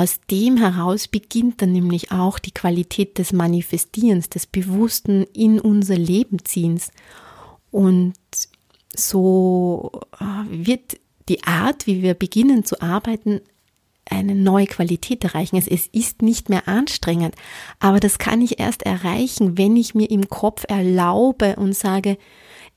aus 0.00 0.20
dem 0.30 0.56
heraus 0.56 1.08
beginnt 1.08 1.60
dann 1.60 1.72
nämlich 1.72 2.10
auch 2.10 2.38
die 2.38 2.52
Qualität 2.52 3.18
des 3.18 3.34
Manifestierens, 3.34 4.30
des 4.30 4.46
Bewussten 4.46 5.24
in 5.34 5.60
unser 5.60 5.98
Leben 5.98 6.42
ziehens. 6.42 6.90
Und 7.70 8.14
so 8.96 9.92
äh, 10.18 10.24
wird 10.48 10.98
die 11.28 11.44
Art, 11.44 11.86
wie 11.86 12.00
wir 12.00 12.14
beginnen 12.14 12.64
zu 12.64 12.80
arbeiten, 12.80 13.42
eine 14.06 14.34
neue 14.34 14.66
Qualität 14.66 15.22
erreichen. 15.22 15.56
Es, 15.56 15.68
es 15.68 15.86
ist 15.88 16.22
nicht 16.22 16.48
mehr 16.48 16.66
anstrengend, 16.66 17.34
aber 17.78 18.00
das 18.00 18.16
kann 18.16 18.40
ich 18.40 18.58
erst 18.58 18.84
erreichen, 18.84 19.58
wenn 19.58 19.76
ich 19.76 19.94
mir 19.94 20.10
im 20.10 20.30
Kopf 20.30 20.64
erlaube 20.66 21.56
und 21.56 21.76
sage, 21.76 22.16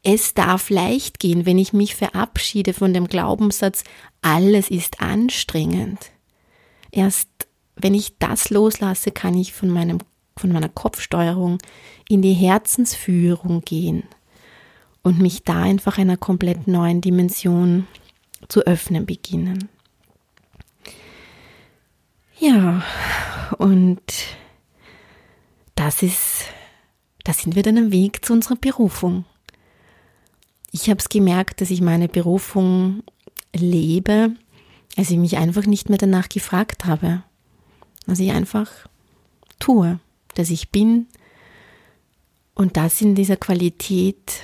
es 0.03 0.33
darf 0.33 0.69
leicht 0.69 1.19
gehen, 1.19 1.45
wenn 1.45 1.57
ich 1.57 1.71
mich 1.71 1.95
verabschiede 1.95 2.73
von 2.73 2.93
dem 2.93 3.07
Glaubenssatz, 3.07 3.86
alles 4.21 4.69
ist 4.69 4.99
anstrengend. 4.99 6.12
Erst 6.93 7.27
wenn 7.75 7.95
ich 7.95 8.17
das 8.19 8.51
loslasse, 8.51 9.12
kann 9.12 9.36
ich 9.36 9.51
von 9.51 9.69
meinem 9.69 9.97
von 10.38 10.51
meiner 10.51 10.69
Kopfsteuerung 10.69 11.60
in 12.10 12.21
die 12.21 12.34
Herzensführung 12.34 13.62
gehen 13.62 14.03
und 15.03 15.19
mich 15.19 15.43
da 15.43 15.62
einfach 15.62 15.97
einer 15.97 16.17
komplett 16.17 16.67
neuen 16.67 17.01
Dimension 17.01 17.88
zu 18.47 18.62
öffnen 18.62 19.06
beginnen. 19.06 19.69
Ja, 22.39 22.84
und 23.58 24.01
das 25.75 26.01
ist, 26.01 26.45
da 27.23 27.34
sind 27.34 27.56
wir 27.56 27.63
dann 27.63 27.77
am 27.77 27.91
Weg 27.91 28.25
zu 28.25 28.34
unserer 28.34 28.56
Berufung. 28.56 29.25
Ich 30.71 30.89
habe 30.89 30.99
es 30.99 31.10
gemerkt, 31.10 31.62
dass 31.62 31.69
ich 31.69 31.82
meine 31.82 32.08
Berufung 32.08 33.03
lebe, 33.56 34.32
als 34.95 35.10
ich 35.10 35.17
mich 35.17 35.38
einfach 35.38 35.65
nicht 35.65 35.89
mehr 35.89 35.97
danach 35.97 36.29
gefragt 36.29 36.86
habe. 36.86 37.23
Dass 38.06 38.19
ich 38.19 38.32
einfach 38.32 38.69
tue, 39.60 39.99
dass 40.36 40.49
ich 40.49 40.69
bin 40.69 41.08
und 42.53 42.77
das 42.77 43.01
in 43.01 43.15
dieser 43.15 43.38
Qualität 43.38 44.41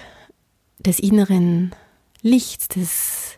des 0.80 1.00
inneren 1.00 1.76
Lichts, 2.22 2.68
des 2.70 3.38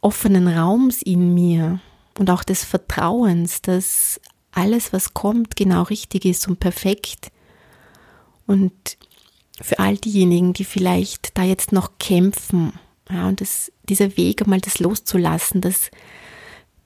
offenen 0.00 0.48
Raums 0.48 1.02
in 1.02 1.34
mir 1.34 1.80
und 2.18 2.30
auch 2.30 2.44
des 2.44 2.64
Vertrauens, 2.64 3.62
dass 3.62 4.20
alles, 4.52 4.92
was 4.92 5.14
kommt, 5.14 5.56
genau 5.56 5.82
richtig 5.82 6.24
ist 6.24 6.46
und 6.48 6.60
perfekt. 6.60 7.30
Und 8.46 8.72
für 9.60 9.78
all 9.78 9.96
diejenigen, 9.96 10.52
die 10.52 10.64
vielleicht 10.64 11.36
da 11.38 11.42
jetzt 11.42 11.72
noch 11.72 11.98
kämpfen 11.98 12.72
ja, 13.10 13.28
und 13.28 13.40
das, 13.40 13.70
dieser 13.88 14.16
Weg 14.16 14.42
einmal 14.42 14.60
das 14.60 14.78
loszulassen, 14.78 15.60
das, 15.60 15.90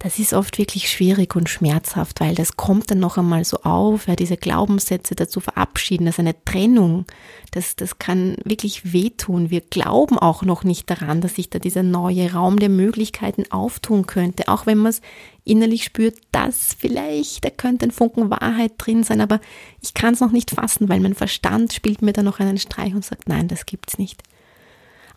das 0.01 0.21
ist 0.21 0.33
oft 0.33 0.59
wirklich 0.59 0.91
schwierig 0.91 1.35
und 1.35 1.49
schmerzhaft, 1.49 2.21
weil 2.21 2.37
das 2.37 2.57
kommt 2.57 2.91
dann 2.91 3.01
noch 3.01 3.19
einmal 3.19 3.45
so 3.45 3.63
auf, 3.63 4.07
ja, 4.07 4.15
diese 4.15 4.37
Glaubenssätze 4.37 5.17
dazu 5.17 5.41
verabschieden, 5.41 6.07
das 6.07 6.17
ist 6.17 6.21
eine 6.21 6.45
Trennung, 6.45 7.05
das, 7.51 7.75
das 7.75 7.99
kann 7.99 8.37
wirklich 8.45 8.93
wehtun. 8.93 9.51
Wir 9.51 9.61
glauben 9.61 10.19
auch 10.19 10.43
noch 10.43 10.63
nicht 10.63 10.89
daran, 10.89 11.21
dass 11.21 11.35
sich 11.35 11.51
da 11.51 11.59
dieser 11.59 11.83
neue 11.83 12.33
Raum 12.33 12.61
der 12.61 12.69
Möglichkeiten 12.69 13.51
auftun 13.51 14.07
könnte, 14.07 14.49
auch 14.49 14.67
wenn 14.67 14.79
man 14.79 14.91
es 14.91 15.01
innerlich 15.45 15.85
spürt, 15.85 16.17
dass 16.31 16.77
vielleicht, 16.79 17.45
da 17.45 17.51
könnte 17.51 17.87
ein 17.87 17.91
Funken 17.91 18.31
Wahrheit 18.31 18.73
drin 18.79 19.03
sein, 19.03 19.21
aber 19.21 19.41
ich 19.81 19.95
kann 19.95 20.15
es 20.15 20.21
noch 20.21 20.33
nicht 20.33 20.53
fassen, 20.53 20.89
weil 20.89 21.01
mein 21.01 21.15
Verstand 21.15 21.73
spielt 21.73 22.03
mir 22.03 22.13
da 22.13 22.23
noch 22.23 22.39
einen 22.39 22.59
Streich 22.59 22.95
und 22.95 23.05
sagt, 23.05 23.29
nein, 23.29 23.49
das 23.49 23.67
gibt's 23.67 23.99
nicht. 23.99 24.23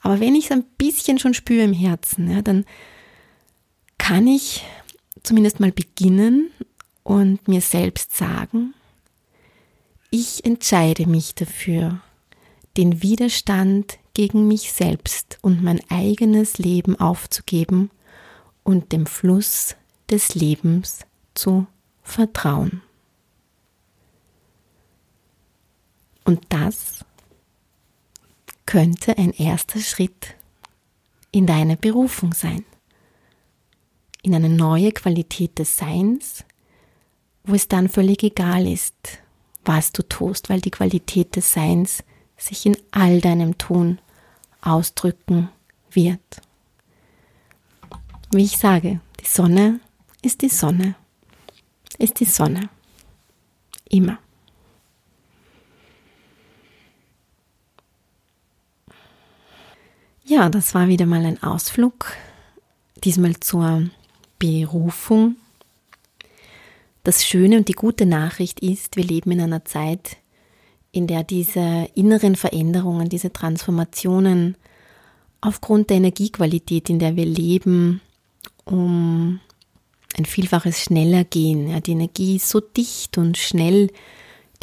Aber 0.02 0.20
wenn 0.20 0.36
ich 0.36 0.46
es 0.46 0.52
ein 0.52 0.64
bisschen 0.78 1.20
schon 1.20 1.34
spüre 1.34 1.64
im 1.64 1.74
Herzen, 1.74 2.30
ja, 2.30 2.42
dann 2.42 2.66
kann 3.98 4.28
ich 4.28 4.64
zumindest 5.24 5.60
mal 5.60 5.72
beginnen 5.72 6.52
und 7.04 7.48
mir 7.48 7.62
selbst 7.62 8.18
sagen, 8.18 8.74
ich 10.10 10.44
entscheide 10.44 11.08
mich 11.08 11.36
dafür, 11.36 12.02
den 12.78 13.02
Widerstand 13.02 13.98
gegen 14.14 14.48
mich 14.48 14.74
selbst 14.74 15.38
und 15.42 15.64
mein 15.64 15.82
eigenes 15.90 16.58
Leben 16.58 17.00
aufzugeben 17.00 17.92
und 18.64 18.92
dem 18.92 19.06
Fluss 19.06 19.76
des 20.10 20.36
Lebens 20.36 21.00
zu 21.34 21.68
vertrauen. 22.04 22.82
Und 26.24 26.42
das 26.50 27.06
könnte 28.72 29.18
ein 29.18 29.34
erster 29.34 29.82
Schritt 29.82 30.34
in 31.34 31.46
deine 31.46 31.76
Berufung 31.76 32.34
sein, 32.34 32.64
in 34.22 34.34
eine 34.34 34.48
neue 34.48 34.94
Qualität 34.94 35.60
des 35.60 35.76
Seins, 35.76 36.46
wo 37.44 37.54
es 37.54 37.68
dann 37.68 37.90
völlig 37.90 38.24
egal 38.24 38.66
ist, 38.66 38.96
was 39.66 39.92
du 39.92 40.04
tust, 40.04 40.50
weil 40.50 40.62
die 40.62 40.72
Qualität 40.72 41.36
des 41.36 41.52
Seins 41.52 42.02
sich 42.38 42.66
in 42.66 42.78
all 42.92 43.20
deinem 43.20 43.58
Tun 43.58 44.00
ausdrücken 44.62 45.50
wird. 45.90 46.42
Wie 48.32 48.46
ich 48.46 48.58
sage, 48.58 49.02
die 49.20 49.28
Sonne 49.28 49.82
ist 50.22 50.44
die 50.44 50.48
Sonne, 50.48 50.96
ist 51.98 52.22
die 52.22 52.26
Sonne. 52.26 52.70
Immer. 53.90 54.18
Ja, 60.32 60.48
das 60.48 60.74
war 60.74 60.88
wieder 60.88 61.06
mal 61.06 61.26
ein 61.26 61.44
Ausflug, 61.44 62.14
diesmal 63.04 63.38
zur 63.42 63.90
Berufung. 64.40 65.36
Das 67.04 67.26
Schöne 67.26 67.58
und 67.58 67.68
die 67.68 67.74
gute 67.74 68.06
Nachricht 68.06 68.62
ist, 68.62 68.96
wir 68.96 69.04
leben 69.04 69.32
in 69.32 69.42
einer 69.42 69.66
Zeit, 69.66 70.16
in 70.94 71.06
der 71.06 71.26
diese 71.26 71.90
inneren 71.96 72.38
Veränderungen, 72.38 73.10
diese 73.10 73.34
Transformationen 73.34 74.56
aufgrund 75.42 75.90
der 75.90 75.98
Energiequalität, 75.98 76.90
in 76.90 77.00
der 77.00 77.18
wir 77.18 77.26
leben, 77.26 78.00
um 78.64 79.42
ein 80.18 80.24
Vielfaches 80.24 80.80
schneller 80.80 81.26
gehen. 81.26 81.68
Ja, 81.68 81.82
die 81.82 81.92
Energie 81.92 82.38
ist 82.38 82.48
so 82.48 82.62
dicht 82.62 83.18
und 83.18 83.38
schnell, 83.38 83.90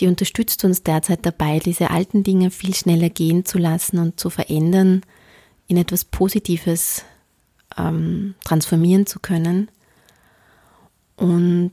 die 0.00 0.06
unterstützt 0.06 0.64
uns 0.64 0.82
derzeit 0.82 1.26
dabei, 1.26 1.58
diese 1.58 1.90
alten 1.90 2.24
Dinge 2.24 2.50
viel 2.50 2.74
schneller 2.74 3.10
gehen 3.10 3.44
zu 3.44 3.58
lassen 3.58 3.98
und 3.98 4.18
zu 4.18 4.30
verändern 4.30 5.02
in 5.68 5.76
etwas 5.76 6.04
Positives 6.04 7.04
ähm, 7.76 8.34
transformieren 8.44 9.06
zu 9.06 9.20
können. 9.20 9.70
Und 11.16 11.72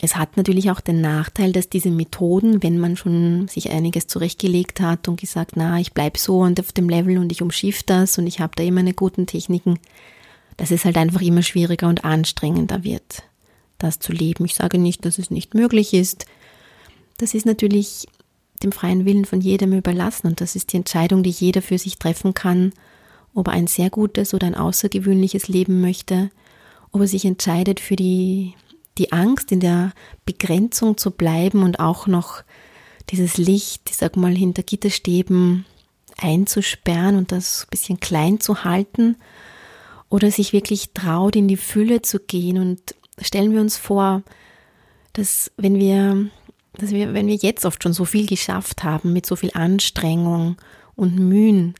es 0.00 0.16
hat 0.16 0.36
natürlich 0.36 0.70
auch 0.70 0.80
den 0.80 1.00
Nachteil, 1.00 1.52
dass 1.52 1.70
diese 1.70 1.90
Methoden, 1.90 2.62
wenn 2.62 2.78
man 2.78 2.96
schon 2.96 3.48
sich 3.48 3.70
einiges 3.70 4.06
zurechtgelegt 4.06 4.80
hat 4.80 5.08
und 5.08 5.20
gesagt, 5.20 5.52
na, 5.56 5.80
ich 5.80 5.92
bleibe 5.92 6.18
so 6.18 6.40
und 6.40 6.60
auf 6.60 6.72
dem 6.72 6.88
Level 6.88 7.18
und 7.18 7.32
ich 7.32 7.42
umschiff 7.42 7.82
das 7.82 8.18
und 8.18 8.26
ich 8.26 8.40
habe 8.40 8.52
da 8.54 8.62
immer 8.62 8.74
meine 8.74 8.92
guten 8.92 9.26
Techniken, 9.26 9.78
dass 10.56 10.70
es 10.70 10.84
halt 10.84 10.96
einfach 10.96 11.22
immer 11.22 11.42
schwieriger 11.42 11.88
und 11.88 12.04
anstrengender 12.04 12.84
wird, 12.84 13.22
das 13.78 13.98
zu 13.98 14.12
leben. 14.12 14.44
Ich 14.44 14.54
sage 14.54 14.78
nicht, 14.78 15.04
dass 15.06 15.18
es 15.18 15.30
nicht 15.30 15.54
möglich 15.54 15.94
ist. 15.94 16.26
Das 17.16 17.34
ist 17.34 17.46
natürlich 17.46 18.06
dem 18.62 18.72
freien 18.72 19.04
Willen 19.04 19.24
von 19.24 19.40
jedem 19.40 19.72
überlassen. 19.72 20.26
Und 20.26 20.40
das 20.40 20.56
ist 20.56 20.72
die 20.72 20.76
Entscheidung, 20.76 21.22
die 21.22 21.30
jeder 21.30 21.62
für 21.62 21.78
sich 21.78 21.98
treffen 21.98 22.34
kann, 22.34 22.72
ob 23.34 23.48
er 23.48 23.54
ein 23.54 23.66
sehr 23.66 23.90
gutes 23.90 24.32
oder 24.32 24.46
ein 24.46 24.54
außergewöhnliches 24.54 25.48
Leben 25.48 25.80
möchte, 25.80 26.30
ob 26.92 27.00
er 27.00 27.08
sich 27.08 27.24
entscheidet 27.24 27.80
für 27.80 27.96
die, 27.96 28.54
die 28.98 29.12
Angst 29.12 29.50
in 29.50 29.60
der 29.60 29.92
Begrenzung 30.24 30.96
zu 30.96 31.10
bleiben 31.10 31.62
und 31.62 31.80
auch 31.80 32.06
noch 32.06 32.42
dieses 33.10 33.36
Licht, 33.36 33.90
ich 33.90 33.96
sag 33.96 34.16
mal, 34.16 34.34
hinter 34.34 34.62
Gitterstäben 34.62 35.66
einzusperren 36.16 37.16
und 37.16 37.32
das 37.32 37.64
ein 37.64 37.70
bisschen 37.70 38.00
klein 38.00 38.40
zu 38.40 38.64
halten. 38.64 39.16
Oder 40.08 40.30
sich 40.30 40.52
wirklich 40.52 40.90
traut, 40.94 41.34
in 41.34 41.48
die 41.48 41.56
Fülle 41.56 42.02
zu 42.02 42.20
gehen. 42.20 42.58
Und 42.58 42.94
stellen 43.20 43.52
wir 43.52 43.60
uns 43.60 43.76
vor, 43.76 44.22
dass 45.12 45.50
wenn 45.56 45.78
wir 45.78 46.30
dass 46.78 46.90
wir, 46.90 47.14
wenn 47.14 47.26
wir 47.26 47.36
jetzt 47.36 47.64
oft 47.64 47.82
schon 47.82 47.92
so 47.92 48.04
viel 48.04 48.26
geschafft 48.26 48.82
haben, 48.84 49.12
mit 49.12 49.26
so 49.26 49.36
viel 49.36 49.50
Anstrengung 49.54 50.56
und 50.96 51.18
Mühen, 51.18 51.74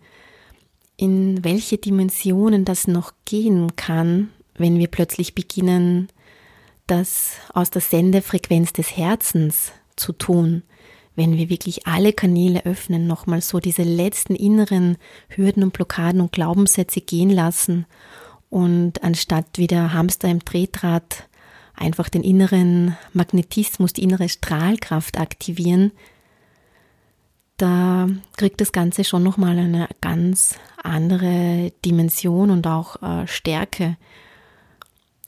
in 0.96 1.42
welche 1.44 1.78
Dimensionen 1.78 2.64
das 2.64 2.86
noch 2.86 3.12
gehen 3.24 3.74
kann, 3.76 4.30
wenn 4.56 4.78
wir 4.78 4.88
plötzlich 4.88 5.34
beginnen, 5.34 6.08
das 6.86 7.32
aus 7.52 7.70
der 7.70 7.82
Sendefrequenz 7.82 8.72
des 8.72 8.96
Herzens 8.96 9.72
zu 9.96 10.12
tun, 10.12 10.62
wenn 11.16 11.36
wir 11.36 11.48
wirklich 11.48 11.86
alle 11.86 12.12
Kanäle 12.12 12.64
öffnen, 12.64 13.06
nochmal 13.06 13.40
so 13.40 13.60
diese 13.60 13.82
letzten 13.82 14.34
inneren 14.34 14.96
Hürden 15.28 15.62
und 15.62 15.72
Blockaden 15.72 16.20
und 16.20 16.32
Glaubenssätze 16.32 17.00
gehen 17.00 17.30
lassen 17.30 17.86
und 18.50 19.02
anstatt 19.02 19.58
wieder 19.58 19.92
Hamster 19.92 20.28
im 20.28 20.40
Drehdraht 20.40 21.28
einfach 21.74 22.08
den 22.08 22.22
inneren 22.22 22.96
Magnetismus, 23.12 23.92
die 23.92 24.02
innere 24.02 24.28
Strahlkraft 24.28 25.18
aktivieren, 25.18 25.92
da 27.56 28.08
kriegt 28.36 28.60
das 28.60 28.72
Ganze 28.72 29.04
schon 29.04 29.22
nochmal 29.22 29.58
eine 29.58 29.88
ganz 30.00 30.58
andere 30.82 31.72
Dimension 31.84 32.50
und 32.50 32.66
auch 32.66 33.00
äh, 33.02 33.26
Stärke. 33.26 33.96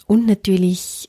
Und 0.07 0.27
natürlich 0.27 1.09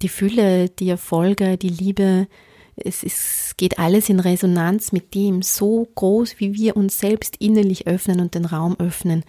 die 0.00 0.08
Fülle, 0.08 0.68
die 0.68 0.90
Erfolge, 0.90 1.56
die 1.56 1.68
Liebe, 1.68 2.28
es, 2.76 3.02
es 3.02 3.54
geht 3.56 3.80
alles 3.80 4.08
in 4.08 4.20
Resonanz 4.20 4.92
mit 4.92 5.14
dem, 5.14 5.42
so 5.42 5.88
groß 5.94 6.38
wie 6.38 6.54
wir 6.54 6.76
uns 6.76 6.98
selbst 6.98 7.36
innerlich 7.38 7.88
öffnen 7.88 8.20
und 8.20 8.34
den 8.34 8.44
Raum 8.44 8.76
öffnen. 8.78 9.24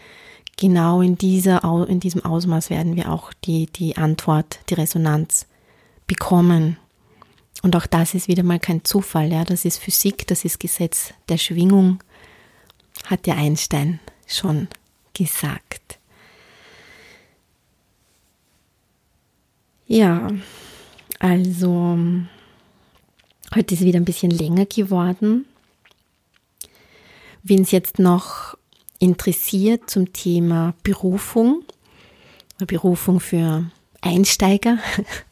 Genau 0.60 1.02
in, 1.02 1.18
dieser, 1.18 1.64
in 1.88 2.02
diesem 2.02 2.26
Ausmaß 2.26 2.70
werden 2.70 2.98
wir 2.98 3.14
auch 3.14 3.32
die, 3.46 3.68
die 3.68 3.96
Antwort, 3.96 4.60
die 4.70 4.74
Resonanz 4.74 5.48
bekommen. 6.06 6.76
Und 7.62 7.78
auch 7.78 7.88
das 7.88 8.14
ist 8.14 8.28
wieder 8.28 8.44
mal 8.44 8.60
kein 8.60 8.84
Zufall, 8.84 9.32
ja, 9.32 9.46
das 9.46 9.64
ist 9.64 9.78
Physik, 9.78 10.28
das 10.28 10.44
ist 10.44 10.60
Gesetz 10.60 11.14
der 11.30 11.38
Schwingung, 11.38 12.04
hat 13.06 13.26
ja 13.26 13.36
Einstein 13.36 14.02
schon 14.28 14.68
gesagt. 15.14 15.98
Ja, 19.88 20.28
also 21.20 21.98
heute 23.56 23.76
ist 23.76 23.82
wieder 23.86 24.02
ein 24.02 24.06
bisschen 24.06 24.32
länger 24.32 24.66
geworden. 24.66 25.46
Wen 27.44 27.62
es 27.62 27.72
jetzt 27.72 27.98
noch 27.98 28.59
interessiert 29.00 29.90
zum 29.90 30.14
Thema 30.14 30.74
Berufung, 30.84 31.64
Berufung 32.68 33.20
für 33.20 33.72
Einsteiger, 34.02 34.78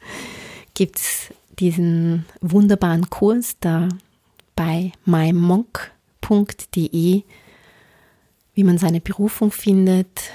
gibt 0.74 0.96
es 0.96 1.28
diesen 1.58 2.24
wunderbaren 2.40 3.10
Kurs 3.10 3.56
da 3.60 3.88
bei 4.56 4.92
mymonk.de, 5.04 5.82
wie 8.54 8.64
man 8.64 8.78
seine 8.78 9.00
Berufung 9.00 9.50
findet, 9.52 10.32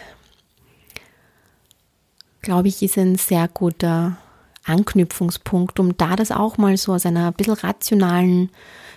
glaube 2.44 2.68
ich, 2.68 2.84
ist 2.84 2.98
ein 2.98 3.16
sehr 3.16 3.48
guter 3.48 4.18
Anknüpfungspunkt, 4.66 5.80
um 5.80 5.98
da 5.98 6.16
das 6.16 6.32
auch 6.32 6.58
mal 6.58 6.78
so 6.78 6.94
aus 6.94 7.08
einer 7.08 7.28
ein 7.28 7.34
bisschen 7.34 7.54
rationalen 7.54 8.52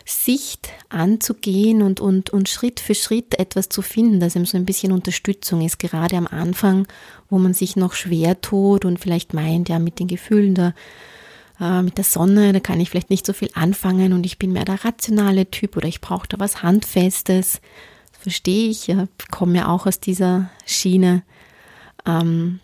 Sicht 0.09 0.69
anzugehen 0.89 1.83
und, 1.83 1.99
und, 1.99 2.31
und 2.31 2.49
Schritt 2.49 2.79
für 2.79 2.95
Schritt 2.95 3.39
etwas 3.41 3.69
zu 3.69 3.83
finden, 3.83 4.21
das 4.21 4.37
ihm 4.37 4.47
so 4.47 4.57
ein 4.57 4.65
bisschen 4.65 4.93
Unterstützung 4.93 5.63
ist, 5.63 5.81
gerade 5.81 6.17
am 6.17 6.29
Anfang, 6.29 6.87
wo 7.29 7.39
man 7.39 7.55
sich 7.55 7.75
noch 7.75 7.93
schwer 7.93 8.41
tut 8.41 8.85
und 8.85 9.01
vielleicht 9.01 9.35
meint, 9.35 9.69
ja, 9.69 9.81
mit 9.81 9.99
den 9.99 10.07
Gefühlen 10.07 10.55
da 10.55 10.75
äh, 11.61 11.83
mit 11.83 11.99
der 11.99 12.05
Sonne, 12.05 12.53
da 12.53 12.61
kann 12.61 12.79
ich 12.79 12.89
vielleicht 12.89 13.11
nicht 13.11 13.27
so 13.27 13.33
viel 13.33 13.51
anfangen 13.55 14.13
und 14.13 14.25
ich 14.25 14.39
bin 14.39 14.53
mehr 14.53 14.65
der 14.65 14.85
rationale 14.85 15.51
Typ 15.51 15.77
oder 15.77 15.89
ich 15.89 16.01
brauche 16.01 16.29
da 16.29 16.39
was 16.39 16.63
Handfestes. 16.63 17.61
Das 18.13 18.23
verstehe 18.23 18.69
ich, 18.71 18.87
ja, 18.87 19.09
komme 19.33 19.59
ja 19.59 19.69
auch 19.69 19.87
aus 19.87 19.99
dieser 19.99 20.51
Schiene. 20.67 21.25
Ähm, 22.07 22.61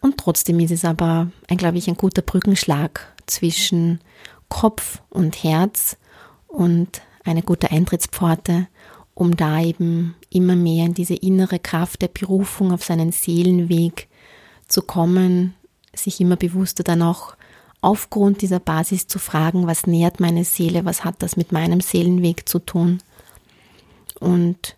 und 0.00 0.18
trotzdem 0.18 0.60
ist 0.60 0.70
es 0.70 0.84
aber, 0.84 1.28
ein, 1.48 1.56
glaube 1.56 1.78
ich, 1.78 1.88
ein 1.88 1.96
guter 1.96 2.22
Brückenschlag 2.22 3.12
zwischen 3.26 4.00
Kopf 4.48 5.00
und 5.10 5.42
Herz 5.42 5.96
und 6.54 7.02
eine 7.24 7.42
gute 7.42 7.70
Eintrittspforte, 7.70 8.68
um 9.14 9.36
da 9.36 9.60
eben 9.60 10.14
immer 10.30 10.56
mehr 10.56 10.86
in 10.86 10.94
diese 10.94 11.14
innere 11.14 11.58
Kraft 11.58 12.02
der 12.02 12.08
Berufung 12.08 12.72
auf 12.72 12.84
seinen 12.84 13.12
Seelenweg 13.12 14.08
zu 14.68 14.82
kommen, 14.82 15.54
sich 15.94 16.20
immer 16.20 16.36
bewusster 16.36 16.84
dann 16.84 17.02
auch 17.02 17.36
aufgrund 17.80 18.40
dieser 18.40 18.60
Basis 18.60 19.06
zu 19.06 19.18
fragen, 19.18 19.66
was 19.66 19.86
nährt 19.86 20.20
meine 20.20 20.44
Seele, 20.44 20.84
was 20.84 21.04
hat 21.04 21.16
das 21.22 21.36
mit 21.36 21.52
meinem 21.52 21.80
Seelenweg 21.80 22.48
zu 22.48 22.58
tun. 22.58 23.02
Und 24.20 24.76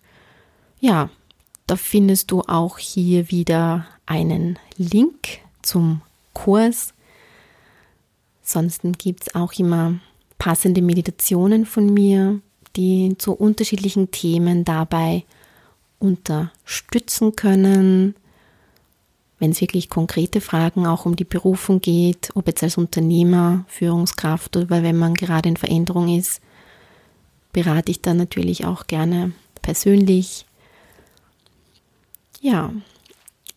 ja, 0.81 1.11
da 1.67 1.77
findest 1.77 2.31
du 2.31 2.43
auch 2.43 2.79
hier 2.79 3.31
wieder 3.31 3.87
einen 4.07 4.59
Link 4.77 5.39
zum 5.63 6.01
Kurs. 6.33 6.95
Sonst 8.43 8.83
gibt 8.99 9.23
es 9.23 9.35
auch 9.35 9.53
immer 9.55 10.01
passende 10.39 10.83
Meditationen 10.83 11.67
von 11.67 11.93
mir, 11.93 12.41
die 12.77 13.17
zu 13.19 13.33
unterschiedlichen 13.33 14.11
Themen 14.11 14.65
dabei 14.65 15.25
unterstützen 15.99 17.37
können 17.37 18.15
wenn 19.39 19.51
es 19.51 19.61
wirklich 19.61 19.91
konkrete 19.91 20.41
Fragen 20.41 20.87
auch 20.87 21.05
um 21.05 21.15
die 21.15 21.25
Berufung 21.25 21.81
geht, 21.81 22.31
ob 22.35 22.47
jetzt 22.47 22.63
als 22.63 22.79
Unternehmer, 22.79 23.65
Führungskraft 23.69 24.57
oder 24.57 24.83
wenn 24.83 24.97
man 24.97 25.15
gerade 25.15 25.49
in 25.49 25.57
Veränderung 25.57 26.17
ist, 26.17 26.41
berate 27.53 27.91
ich 27.91 28.01
dann 28.01 28.17
natürlich 28.17 28.65
auch 28.65 28.87
gerne 28.87 29.33
persönlich. 29.61 30.47
Ja, 32.41 32.73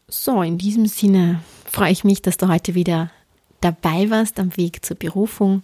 so 0.08 0.42
in 0.42 0.58
diesem 0.58 0.86
Sinne 0.86 1.42
freue 1.66 1.92
ich 1.92 2.04
mich, 2.04 2.22
dass 2.22 2.38
du 2.38 2.48
heute 2.48 2.76
wieder 2.76 3.12
dabei 3.62 4.10
warst 4.10 4.40
am 4.40 4.56
Weg 4.58 4.84
zur 4.86 4.98
Berufung. 4.98 5.64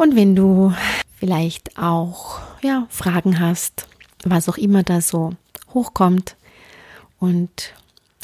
Und 0.00 0.16
wenn 0.16 0.34
du 0.34 0.72
vielleicht 1.18 1.78
auch 1.78 2.40
ja, 2.62 2.86
Fragen 2.88 3.38
hast, 3.38 3.86
was 4.24 4.48
auch 4.48 4.56
immer 4.56 4.82
da 4.82 5.00
so 5.00 5.34
hochkommt 5.74 6.36
und 7.18 7.74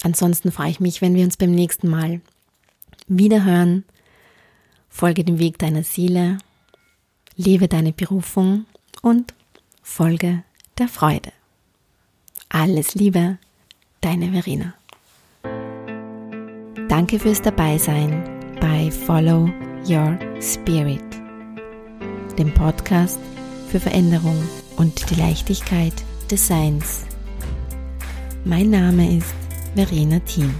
Ansonsten 0.02 0.52
freue 0.52 0.70
ich 0.70 0.80
mich, 0.80 1.00
wenn 1.02 1.14
wir 1.14 1.24
uns 1.24 1.36
beim 1.36 1.50
nächsten 1.50 1.88
Mal 1.88 2.20
wiederhören. 3.08 3.84
Folge 4.88 5.24
dem 5.24 5.38
Weg 5.38 5.58
deiner 5.58 5.82
Seele, 5.82 6.38
lebe 7.36 7.68
deine 7.68 7.92
Berufung 7.92 8.66
und 9.02 9.34
folge 9.82 10.42
der 10.78 10.88
Freude. 10.88 11.32
Alles 12.48 12.94
Liebe, 12.94 13.38
deine 14.00 14.32
Verena. 14.32 14.74
Danke 16.88 17.18
fürs 17.18 17.42
Dabeisein 17.42 18.22
bei 18.60 18.90
Follow 18.90 19.50
Your 19.86 20.18
Spirit, 20.40 21.02
dem 22.36 22.52
Podcast 22.52 23.18
für 23.68 23.80
Veränderung 23.80 24.36
und 24.76 25.10
die 25.10 25.20
Leichtigkeit 25.20 25.94
des 26.30 26.46
Seins. 26.46 27.02
Mein 28.44 28.70
Name 28.70 29.18
ist 29.18 29.34
Verena 29.74 30.20
Thiem. 30.20 30.54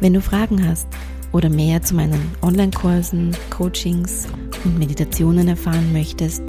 Wenn 0.00 0.14
du 0.14 0.20
Fragen 0.20 0.66
hast 0.66 0.88
oder 1.32 1.50
mehr 1.50 1.82
zu 1.82 1.94
meinen 1.94 2.32
Online-Kursen, 2.42 3.36
Coachings 3.50 4.26
und 4.64 4.78
Meditationen 4.78 5.48
erfahren 5.48 5.92
möchtest, 5.92 6.42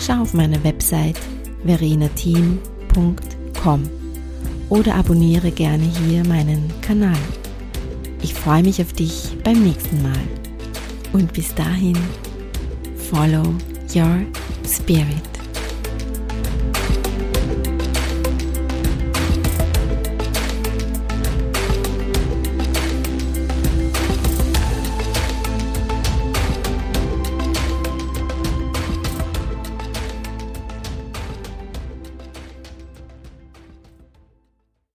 schau 0.00 0.22
auf 0.22 0.34
meine 0.34 0.62
Website 0.64 1.18
verenateam.com 1.64 3.90
oder 4.68 4.94
abonniere 4.94 5.50
gerne 5.50 5.84
hier 5.84 6.24
meinen 6.26 6.70
Kanal. 6.80 7.16
Ich 8.22 8.34
freue 8.34 8.62
mich 8.62 8.80
auf 8.80 8.92
dich 8.92 9.36
beim 9.42 9.62
nächsten 9.62 10.02
Mal. 10.02 10.12
Und 11.12 11.32
bis 11.32 11.54
dahin, 11.54 11.96
follow 13.10 13.42
your 13.92 14.24
spirit. 14.62 15.39